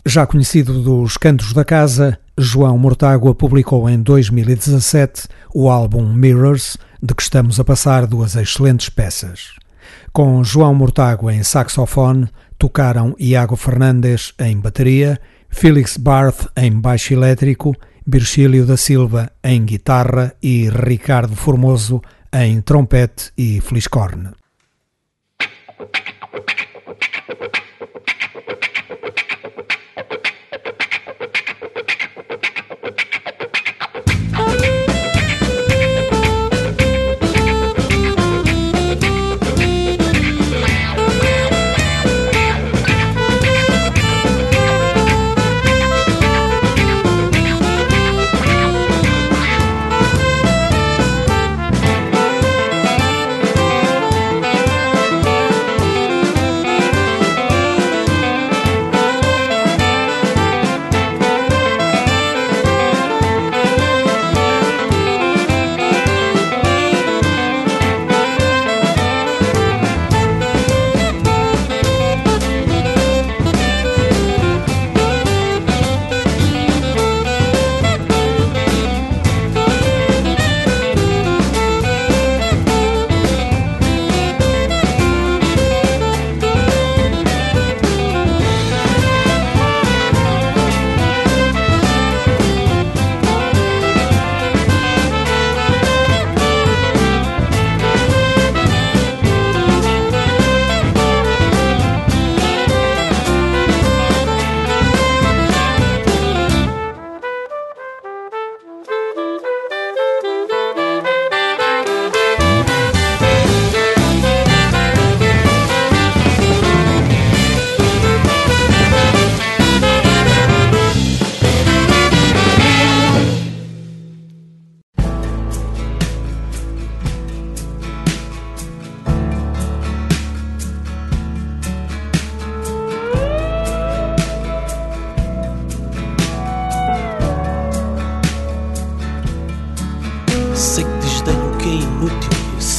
Já 0.10 0.26
conhecido 0.26 0.82
dos 0.82 1.18
Cantos 1.18 1.54
da 1.54 1.64
Casa, 1.64 2.18
João 2.36 2.80
Mortágua 2.80 3.36
publicou 3.36 3.88
em 3.88 4.02
2017 4.02 5.28
o 5.54 5.70
álbum 5.70 6.04
Mirrors, 6.12 6.80
de 7.00 7.14
que 7.14 7.22
estamos 7.22 7.60
a 7.60 7.64
passar 7.64 8.08
duas 8.08 8.36
excelentes 8.36 8.90
peças. 8.90 9.52
Com 10.12 10.44
João 10.44 10.74
Mortágua 10.74 11.32
em 11.32 11.44
saxofone, 11.44 12.28
tocaram 12.58 13.16
Iago 13.20 13.56
Fernandes 13.56 14.34
em 14.40 14.60
bateria, 14.60 15.22
Felix 15.48 15.96
Barth 15.96 16.48
em 16.58 16.72
baixo 16.72 17.14
elétrico, 17.14 17.76
Virgílio 18.04 18.66
da 18.66 18.78
Silva 18.78 19.32
em 19.44 19.64
guitarra 19.64 20.34
e 20.42 20.68
Ricardo 20.72 21.36
Formoso 21.36 22.02
em 22.34 22.60
trompete 22.62 23.32
e 23.38 23.62
fliscorne. 23.62 24.30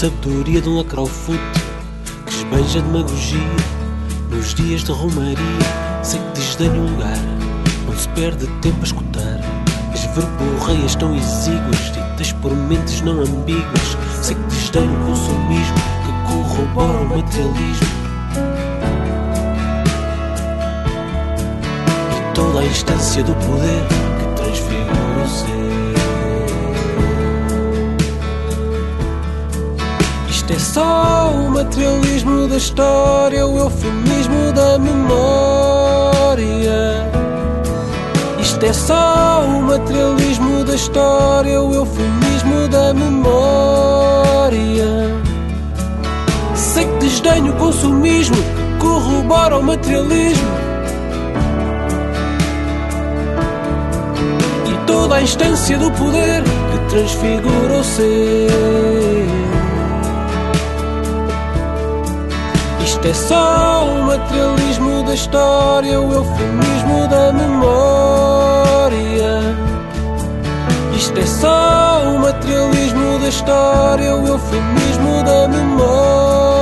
Sabedoria 0.01 0.62
de 0.62 0.68
um 0.70 0.78
lacrofute 0.78 1.38
que 2.24 2.34
esbeja 2.34 2.80
demagogia 2.80 3.38
nos 4.30 4.55
dias 4.55 4.82
de 4.82 4.92
romaria. 4.92 5.36
Sei 6.03 6.18
que 6.18 6.40
desdenho 6.40 6.72
um 6.72 6.90
lugar 6.92 7.18
onde 7.86 8.01
se 8.01 8.09
perde 8.09 8.46
tempo 8.62 8.78
a 8.80 8.84
escutar 8.84 9.40
as 9.92 10.01
verborreias 10.16 10.94
tão 10.94 11.14
exíguas, 11.14 11.92
ditas 11.92 12.32
por 12.32 12.57
mentes 12.57 13.03
não 13.03 13.20
ambíguas. 13.20 13.98
Sei 14.22 14.34
que 14.34 14.42
desdenho 14.44 14.90
o 14.90 15.07
consumismo 15.07 15.76
que 15.76 16.32
corrobora 16.32 17.01
o 17.01 17.09
materialismo. 17.11 17.88
E 22.16 22.34
toda 22.34 22.61
a 22.61 22.64
instância 22.64 23.22
do 23.22 23.34
poder 23.34 23.86
que 24.18 24.42
transfigura 24.42 25.24
o 25.24 25.28
ser. 25.28 25.80
Isto 30.51 30.57
é 30.57 30.59
só 30.59 31.30
o 31.32 31.48
materialismo 31.51 32.48
da 32.48 32.57
história, 32.57 33.46
o 33.46 33.57
eufemismo 33.57 34.53
da 34.53 34.78
memória. 34.78 36.40
Isto 38.40 38.66
é 38.66 38.72
só 38.72 39.44
o 39.44 39.62
materialismo 39.62 40.64
da 40.64 40.74
história, 40.74 41.62
o 41.62 41.72
eufemismo 41.72 42.66
da 42.68 42.92
memória. 42.92 43.30
Sei 46.57 46.84
que 46.84 46.98
desdenho 46.98 47.53
o 47.53 47.57
consumismo 47.57 48.36
corrobora 48.80 49.57
o 49.57 49.62
materialismo. 49.62 50.51
Toda 54.86 55.14
a 55.14 55.22
instância 55.22 55.78
do 55.78 55.90
poder 55.92 56.42
que 56.42 56.78
transfigura 56.90 57.78
o 57.78 57.84
ser. 57.84 59.39
Isto 63.01 63.09
é 63.09 63.14
só 63.14 63.86
o 63.86 64.03
materialismo 64.03 65.03
da 65.05 65.14
história, 65.14 65.98
o 65.98 66.12
eufemismo 66.12 67.09
da 67.09 67.32
memória. 67.32 69.01
Isto 70.94 71.18
é 71.18 71.24
só 71.24 72.03
o 72.14 72.18
materialismo 72.18 73.18
da 73.20 73.28
história, 73.28 74.14
o 74.16 74.28
eufemismo 74.28 75.24
da 75.24 75.48
memória. 75.48 76.59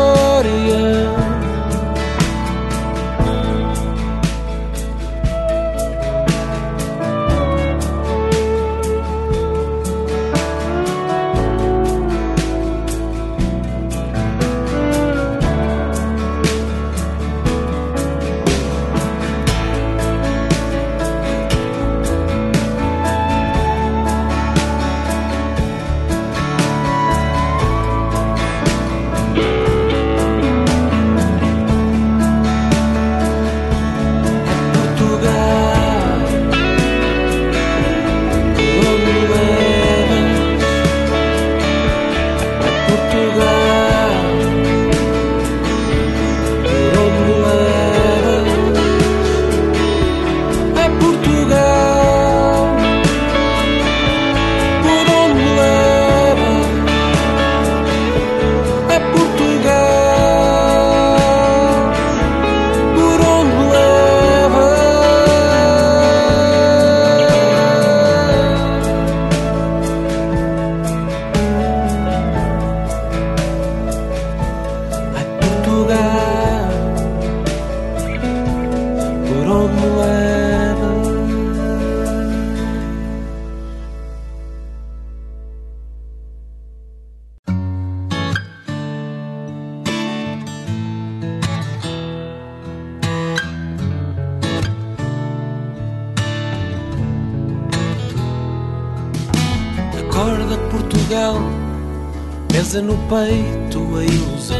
Peito 103.08 103.96
a 103.96 104.04
ilusão. 104.04 104.56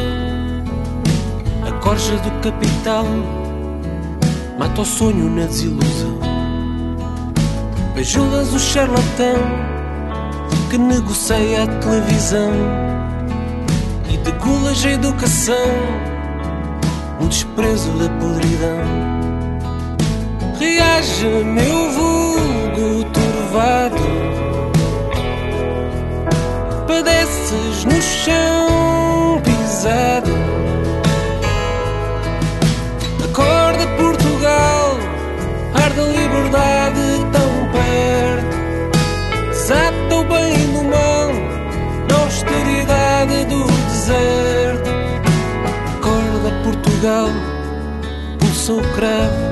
A 1.66 1.72
corja 1.80 2.16
do 2.16 2.30
capital 2.40 3.04
mata 4.58 4.80
o 4.80 4.84
sonho 4.84 5.28
na 5.28 5.44
desilusão. 5.46 6.18
Bajulas 7.94 8.54
o 8.54 8.58
charlatão 8.58 9.36
que 10.70 10.78
negocia 10.78 11.64
a 11.64 11.66
televisão 11.66 12.52
e 14.10 14.16
degulas 14.18 14.84
a 14.84 14.90
educação 14.92 15.68
no 17.20 17.28
desprezo 17.28 17.90
da 17.92 18.08
podridão. 18.18 19.08
Reage, 20.58 21.26
meu 21.26 21.90
vulgo 21.90 23.04
turvado 23.12 24.17
padeces 26.98 27.84
no 27.84 28.02
chão 28.02 29.40
pisado. 29.44 30.32
Acorda 33.24 33.86
Portugal, 33.96 34.98
arde 35.74 36.00
a 36.00 36.04
liberdade 36.04 37.00
tão 37.32 37.68
perto. 37.72 38.56
Desata 39.48 40.14
o 40.14 40.24
bem 40.24 40.72
do 40.72 40.84
mal, 40.84 41.32
na 42.08 42.24
austeridade 42.24 43.44
do 43.44 43.64
deserto. 43.64 44.90
Acorda 45.94 46.50
Portugal, 46.64 47.28
pulsa 48.40 48.72
o 48.72 48.82
cravo 48.94 49.48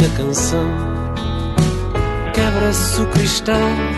na 0.00 0.16
canção. 0.16 0.68
Quebra-se 2.34 3.02
o 3.02 3.06
cristal 3.06 3.97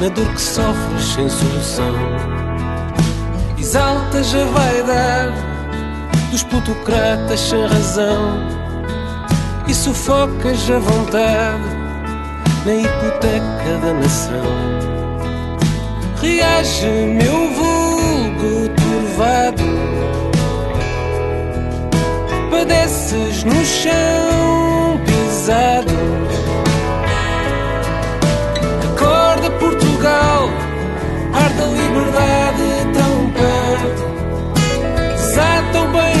na 0.00 0.08
dor 0.08 0.28
que 0.34 0.40
sofres 0.40 1.04
sem 1.14 1.28
solução. 1.28 1.94
Exaltas 3.58 4.34
a 4.34 4.44
vaidade 4.44 5.36
dos 6.30 6.42
plutocratas 6.42 7.40
sem 7.40 7.66
razão 7.66 8.38
e 9.66 9.74
sufocas 9.74 10.70
a 10.70 10.78
vontade 10.78 11.64
na 12.64 12.74
hipoteca 12.74 13.78
da 13.82 13.94
nação. 13.94 14.66
Reage, 16.20 16.86
meu 16.86 17.52
vulgo 17.54 18.68
turvado, 18.76 19.64
padeces 22.50 23.44
no 23.44 23.64
chão 23.64 25.00
pisado 25.06 25.95
liberdade 32.16 32.92
tão 32.94 33.30
perto. 33.30 34.04
Desata 35.16 35.80
o 35.80 35.88
bem 35.92 36.15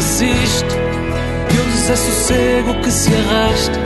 se 0.00 0.24
assiste. 0.24 0.76
E 1.54 1.58
o 1.58 1.64
desassossego 1.64 2.74
que 2.82 2.90
se 2.90 3.10
arrasta 3.14 3.78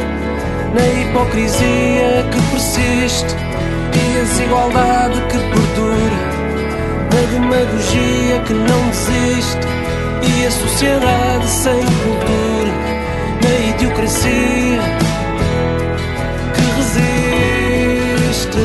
na 0.75 0.87
hipocrisia 0.87 2.25
que 2.31 2.41
persiste. 2.51 3.35
E 3.95 4.19
a 4.19 4.23
desigualdade 4.23 5.21
que 5.23 5.39
perdura 5.39 6.37
a 7.17 7.27
demagogia 7.31 8.39
que 8.47 8.53
não 8.53 8.89
desiste 8.89 9.67
e 10.23 10.47
a 10.47 10.51
sociedade 10.51 11.49
sem 11.49 11.81
cultura, 11.83 12.73
na 13.43 13.55
idiocracia 13.71 14.81
que 16.55 16.63
resiste. 16.77 18.59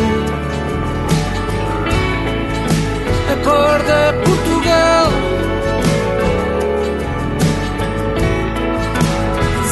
Acorda 3.34 4.14
Portugal, 4.26 4.41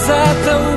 desata 0.10 0.58
o 0.58 0.69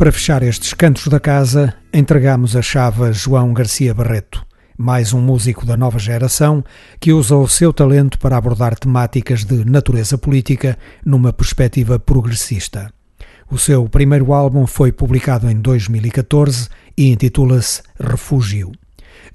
Para 0.00 0.12
fechar 0.12 0.42
estes 0.42 0.72
cantos 0.72 1.08
da 1.08 1.20
casa, 1.20 1.74
entregamos 1.92 2.56
a 2.56 2.62
chave 2.62 3.04
a 3.04 3.12
João 3.12 3.52
Garcia 3.52 3.92
Barreto, 3.92 4.46
mais 4.78 5.12
um 5.12 5.20
músico 5.20 5.66
da 5.66 5.76
nova 5.76 5.98
geração 5.98 6.64
que 6.98 7.12
usa 7.12 7.36
o 7.36 7.46
seu 7.46 7.70
talento 7.70 8.18
para 8.18 8.34
abordar 8.34 8.78
temáticas 8.78 9.44
de 9.44 9.62
natureza 9.62 10.16
política 10.16 10.78
numa 11.04 11.34
perspectiva 11.34 11.98
progressista. 11.98 12.90
O 13.50 13.58
seu 13.58 13.86
primeiro 13.90 14.32
álbum 14.32 14.66
foi 14.66 14.90
publicado 14.90 15.50
em 15.50 15.60
2014 15.60 16.70
e 16.96 17.08
intitula-se 17.08 17.82
Refúgio. 18.00 18.72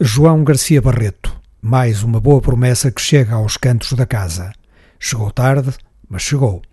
João 0.01 0.43
Garcia 0.43 0.81
Barreto, 0.81 1.39
mais 1.61 2.01
uma 2.01 2.19
boa 2.19 2.41
promessa 2.41 2.89
que 2.89 3.01
chega 3.01 3.35
aos 3.35 3.55
cantos 3.55 3.93
da 3.93 4.07
casa. 4.07 4.51
Chegou 4.99 5.29
tarde, 5.29 5.69
mas 6.09 6.23
chegou. 6.23 6.63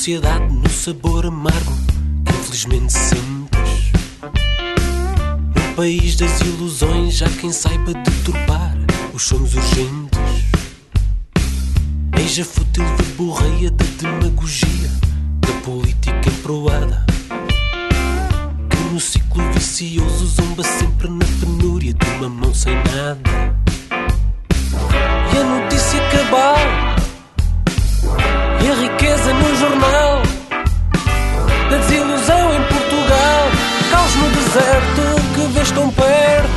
Sociedade 0.00 0.54
no 0.54 0.70
sabor 0.70 1.26
amargo 1.26 1.76
que 2.24 2.32
infelizmente 2.32 2.90
sentes. 2.90 3.92
No 5.54 5.74
país 5.76 6.16
das 6.16 6.40
ilusões 6.40 7.20
há 7.20 7.28
quem 7.28 7.52
saiba 7.52 7.92
deturpar 7.92 8.78
os 9.12 9.22
sonhos 9.22 9.54
urgentes. 9.54 10.18
Eis 12.16 12.38
a 12.38 12.44
fútil 12.46 12.82
verborreia 12.96 13.70
da 13.70 13.84
demagogia, 13.98 14.90
da 15.40 15.52
política 15.62 16.30
emproada. 16.30 17.04
Que 18.70 18.94
no 18.94 18.98
ciclo 18.98 19.52
vicioso 19.52 20.28
zomba 20.28 20.62
sempre 20.62 21.08
na 21.10 21.26
penúria 21.40 21.92
de 21.92 22.06
uma 22.12 22.30
mão 22.30 22.54
sem 22.54 22.74
nada. 22.74 23.54
E 25.34 25.38
a 25.38 25.44
notícia 25.44 26.00
cabal 26.08 26.89
vês 35.60 35.70
tão 35.70 35.90
perto. 35.90 36.50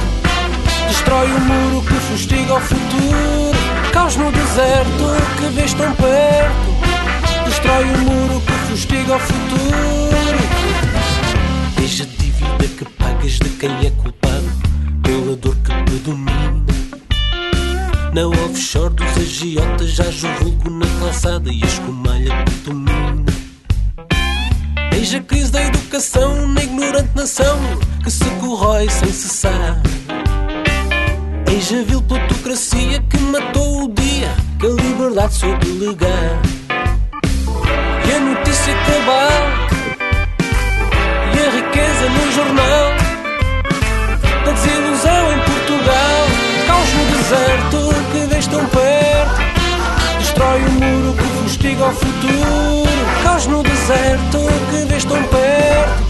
Destrói 0.88 1.28
o 1.28 1.40
muro 1.40 1.86
que 1.86 1.94
fustiga 1.94 2.56
o 2.56 2.60
futuro. 2.60 3.92
Caos 3.92 4.16
no 4.16 4.32
deserto 4.32 5.38
que 5.38 5.46
vês 5.54 5.74
tão 5.74 5.94
perto. 5.94 7.46
Destrói 7.46 7.84
o 7.84 7.98
muro 8.00 8.42
que 8.42 8.52
fustiga 8.70 9.16
o 9.16 9.20
futuro. 9.20 10.38
Veja 11.76 12.04
a 12.04 12.08
dívida 12.08 12.68
que 12.78 12.86
pagas 12.86 13.34
de 13.34 13.50
quem 13.50 13.72
é 13.86 13.92
culpado 13.92 14.52
pela 15.04 15.36
dor 15.36 15.56
que 15.58 15.74
predomina. 15.84 16.64
Na 18.14 18.28
offshore 18.28 18.94
dos 18.94 19.18
agiotas 19.18 19.92
já 19.92 20.06
o 20.06 20.70
na 20.70 20.86
calçada 21.00 21.52
e 21.52 21.64
a 21.64 21.66
escumalha 21.66 22.44
que 22.46 22.70
domina. 22.70 23.13
Eis 25.04 25.14
a 25.16 25.20
crise 25.20 25.52
da 25.52 25.62
educação 25.62 26.48
na 26.48 26.64
ignorante 26.64 27.10
nação 27.14 27.60
que 28.06 28.10
se 28.10 28.24
corrói 28.40 28.90
sem 28.90 29.12
cessar. 29.12 29.82
Eis 31.52 31.74
a 31.74 31.84
vil 31.84 32.02
plutocracia 32.04 33.04
que 33.10 33.18
matou 33.20 33.84
o 33.84 33.94
dia 33.94 34.34
que 34.58 34.66
a 34.66 34.70
liberdade 34.70 35.34
soube 35.34 35.68
legar. 35.72 36.42
E 38.08 38.14
a 38.14 38.20
notícia 38.22 38.74
cabal 38.74 39.44
e 41.36 41.48
a 41.48 41.52
riqueza 41.52 42.10
no 42.10 42.32
jornal 42.32 42.94
da 44.46 44.52
desilusão 44.54 45.34
em 45.34 45.40
Portugal. 45.40 46.28
Caos 46.66 46.94
no 46.94 47.06
deserto 47.18 47.78
que 48.14 48.26
vês 48.34 48.48
tão 48.48 48.66
perto. 48.68 49.42
Destrói 50.20 50.62
o 50.62 50.72
muro 50.72 51.23
que 51.64 51.70
fustiga 51.70 51.88
o 51.88 51.94
futuro. 51.94 53.24
Caos 53.24 53.48
no 53.48 53.64
deserto 53.64 54.40
que 54.70 54.86
vês 54.86 55.06
tão 55.06 55.24
perto. 55.24 56.04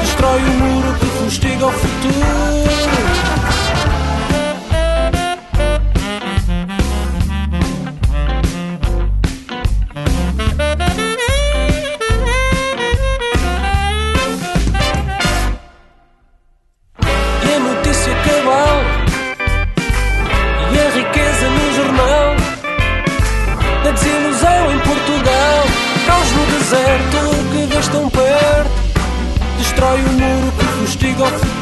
Destrói 0.00 0.40
o 0.40 0.52
muro 0.52 0.94
que 0.94 1.06
fustiga 1.06 1.66
o 1.66 1.72
futuro. 1.72 3.65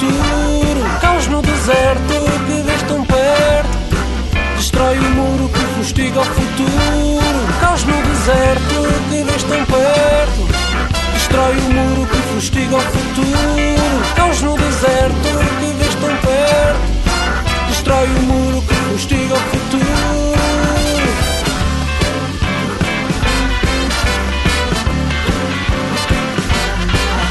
Futuro. 0.05 1.01
Caos 1.01 1.27
no 1.29 1.43
deserto 1.43 2.15
que 2.47 2.63
vês 2.63 2.83
tão 2.83 3.05
perto. 3.05 3.79
Destrói 4.57 4.99
o 4.99 5.11
muro 5.11 5.49
que 5.49 5.61
fustiga 5.77 6.21
o 6.21 6.25
futuro. 6.25 7.59
Caos 7.61 7.85
no 7.85 8.03
deserto 8.03 8.75
que 9.11 9.23
vês 9.23 9.43
tão 9.45 9.65
perto. 9.65 10.49
Destrói 11.13 11.57
o 11.57 11.73
muro 11.73 12.07
que 12.07 12.17
fustiga 12.35 12.77
o 12.77 12.81
futuro. 12.81 14.15
Caos 14.17 14.43
no 14.43 14.57
deserto 14.57 15.29
que 15.61 15.73
vês 15.79 15.95
tão 15.95 16.17
perto. 16.17 16.95
Destrói 17.69 18.09
o 18.09 18.23
muro 18.23 18.63
que 18.63 18.75
fustiga 18.75 19.35
o 19.35 19.39
futuro. 19.39 19.85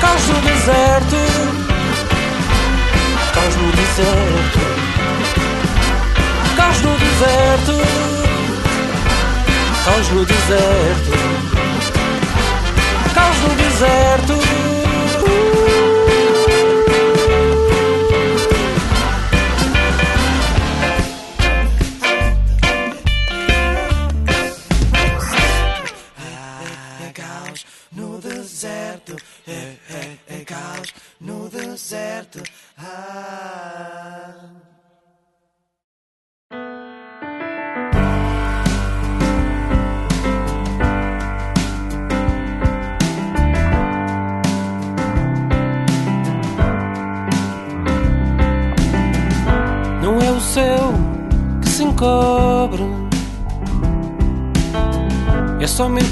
Caos 0.01 0.27
no 0.27 0.41
deserto 0.41 1.22
deserto. 3.95 4.59
Caos 6.55 6.81
no 6.81 6.97
deserto. 6.97 7.81
Caos 9.85 10.11
no 10.11 10.25
deserto. 10.25 11.11
Caos 13.13 13.37
no 13.47 13.55
deserto 13.55 14.42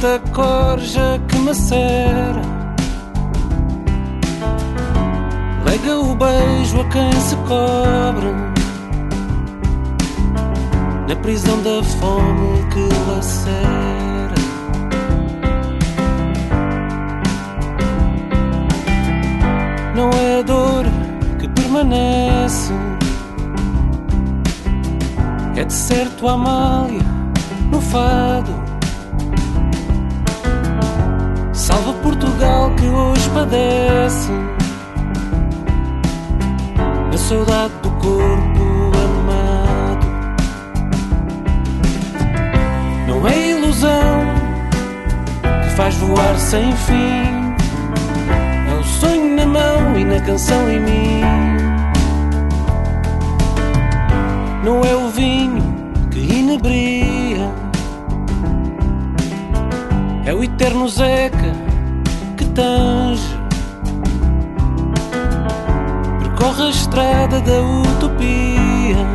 É 0.02 0.03
somente 0.03 0.06
a 0.06 0.19
corja 0.34 1.22
que 1.28 1.38
macera 1.38 2.41
Lega 5.64 5.95
o 5.95 6.15
beijo 6.15 6.82
a 6.82 6.90
quem 6.90 7.11
se 7.14 7.36
cobre. 7.36 8.32
Na 11.07 11.15
prisão 11.18 11.61
da 11.61 11.84
fome 11.84 12.65
que 12.73 13.11
lacera. 13.11 14.36
Não 19.95 20.10
é 20.10 20.40
a 20.40 20.41
dor 20.41 20.86
que 21.40 21.48
permanece. 21.48 22.73
É 25.56 25.64
de 25.64 25.73
certo 25.73 26.28
a 26.28 26.34
Amália 26.34 27.03
no 27.72 27.80
fado. 27.80 28.61
Portugal 32.02 32.72
que 32.76 32.88
hoje 32.88 33.30
padece 33.30 34.32
a 37.14 37.18
saudade 37.18 37.73
do 37.84 37.91
corpo 37.91 38.91
amado. 39.06 40.07
Não 43.07 43.28
é 43.28 43.49
ilusão 43.52 44.26
que 45.64 45.69
faz 45.76 45.95
voar 45.98 46.38
sem 46.40 46.72
fim. 46.76 47.56
É 48.69 48.80
o 48.80 48.84
sonho 48.84 49.36
na 49.36 49.45
mão 49.45 49.98
e 49.99 50.03
na 50.03 50.19
canção 50.22 50.72
em 50.72 50.80
mim. 50.80 51.22
Não 54.64 54.84
é 54.84 54.95
o 54.95 55.10
vinho 55.10 55.64
que 56.10 56.19
inebria, 56.19 57.52
é 60.26 60.34
o 60.34 60.44
eterno 60.44 60.88
Zeca 60.88 61.51
que 62.41 62.45
tange, 62.49 63.38
percorre 66.19 66.63
a 66.63 66.69
estrada 66.69 67.39
da 67.41 67.61
utopia 67.61 69.05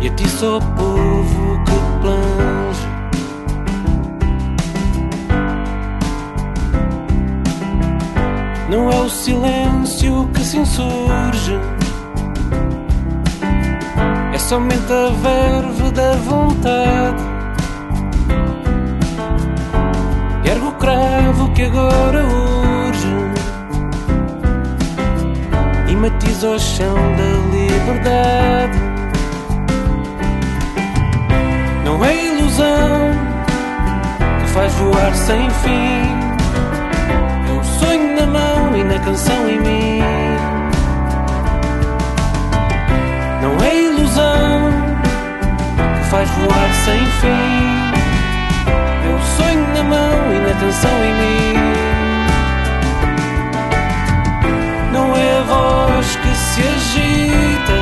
e 0.00 0.08
atiça 0.08 0.46
o 0.46 0.60
povo 0.60 1.64
que 1.64 2.00
plange. 2.00 2.86
Não 8.70 8.90
é 8.90 8.96
o 9.00 9.08
silêncio 9.08 10.28
que 10.32 10.44
se 10.44 10.58
insurge. 10.58 11.58
É 14.32 14.38
somente 14.38 14.92
a 14.92 15.10
verve 15.10 15.90
da 15.90 16.12
vontade. 16.12 17.25
Cravo 20.78 21.50
que 21.52 21.62
agora 21.62 22.22
urge 22.24 23.08
e 25.88 25.96
matiza 25.96 26.50
o 26.50 26.58
chão 26.58 26.94
da 26.94 27.56
liberdade. 27.56 28.78
Não 31.84 32.04
é 32.04 32.26
ilusão 32.26 33.10
que 34.40 34.48
faz 34.50 34.72
voar 34.74 35.14
sem 35.14 35.50
fim. 35.50 36.06
É 37.48 37.52
o 37.52 37.64
sonho 37.64 38.20
na 38.20 38.26
mão 38.26 38.76
e 38.76 38.84
na 38.84 38.98
canção 38.98 39.48
em 39.48 39.60
mim. 39.60 40.00
Não 43.42 43.64
é 43.64 43.82
ilusão 43.82 44.70
que 45.98 46.10
faz 46.10 46.28
voar 46.30 46.74
sem 46.84 47.06
fim 47.06 47.75
sonho 49.36 49.66
na 49.74 49.82
mão 49.82 50.34
e 50.34 50.38
na 50.38 50.54
canção 50.60 51.04
em 51.04 51.14
mim. 51.20 51.56
Não 54.92 55.16
é 55.16 55.38
a 55.38 55.42
voz 55.42 56.16
que 56.16 56.34
se 56.34 56.60
agita, 56.62 57.78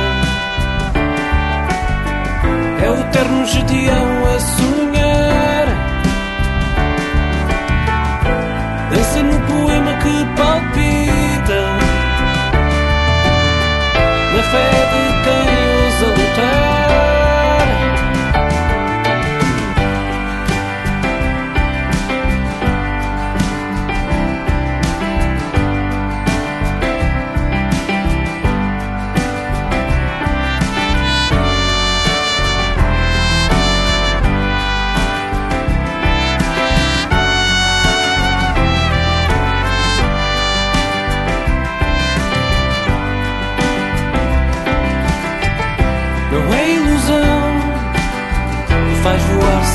é 2.85 2.89
o 2.89 3.03
terno 3.11 3.45
gedeão 3.45 4.25
a 4.35 4.39
sonhar. 4.39 5.67
Dança 8.91 9.23
no 9.23 9.39
poema 9.41 9.93
que 10.03 10.25
palpita, 10.37 11.61
na 14.33 14.43
fé 14.51 14.69
de 14.91 15.03
quem 15.23 15.45
ousa 15.75 16.07
lutar. 16.07 16.54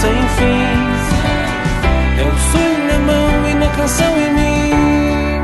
Sem 0.00 0.28
fim. 0.36 0.64
É 2.18 2.24
o 2.24 2.36
sonho 2.52 2.84
na 2.86 2.98
mão 2.98 3.48
e 3.48 3.54
na 3.54 3.68
canção 3.68 4.12
em 4.18 4.32
mim. 4.38 5.42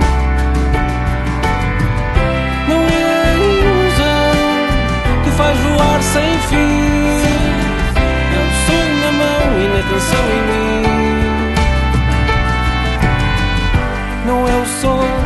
Não 2.69 2.81
é 2.89 3.03
a 3.05 3.35
ilusão 3.35 4.32
que 5.24 5.31
faz 5.31 5.59
voar 5.59 6.03
sem 6.03 6.39
fim. 6.48 7.27
É 8.35 8.39
o 8.39 8.51
sonho 8.66 8.97
na 9.05 9.12
mão 9.20 9.44
e 9.61 9.66
na 9.74 9.82
canção 9.90 10.24
em 10.36 10.43
mim. 10.51 10.82
Não 14.27 14.48
é 14.48 14.57
o 14.57 14.66
sol 14.81 15.26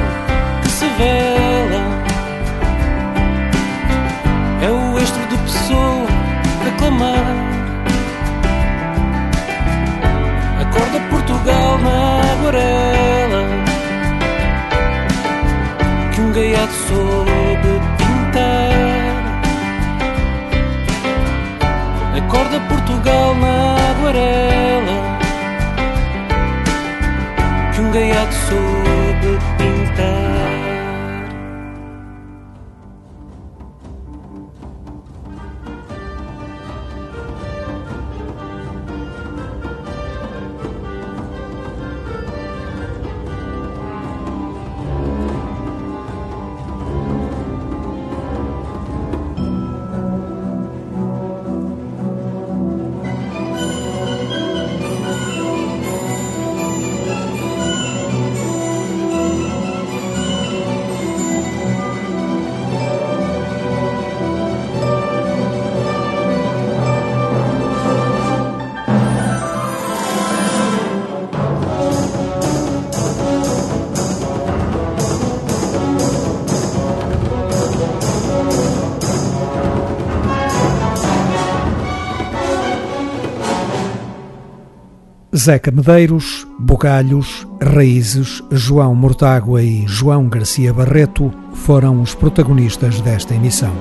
Zeca 85.40 85.70
Medeiros, 85.70 86.46
Bugalhos, 86.58 87.46
Raízes, 87.62 88.42
João 88.50 88.94
Mortágua 88.94 89.62
e 89.62 89.86
João 89.86 90.28
Garcia 90.28 90.70
Barreto 90.70 91.32
foram 91.54 92.02
os 92.02 92.14
protagonistas 92.14 93.00
desta 93.00 93.34
emissão. 93.34 93.72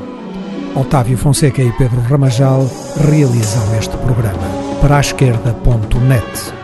Otávio 0.74 1.18
Fonseca 1.18 1.62
e 1.62 1.70
Pedro 1.74 2.00
Ramajal 2.00 2.66
realizam 3.10 3.78
este 3.78 3.98
programa. 3.98 4.48
Para 4.80 4.98
a 4.98 5.02
esquerda.net 5.02 6.59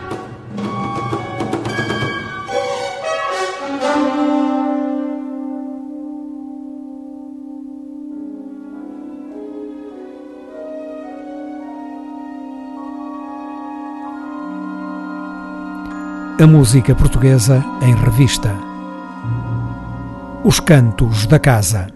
A 16.46 16.48
música 16.48 16.94
portuguesa 16.94 17.60
em 17.82 17.92
revista. 17.92 18.54
Os 20.44 20.60
Cantos 20.60 21.26
da 21.26 21.40
Casa. 21.40 21.95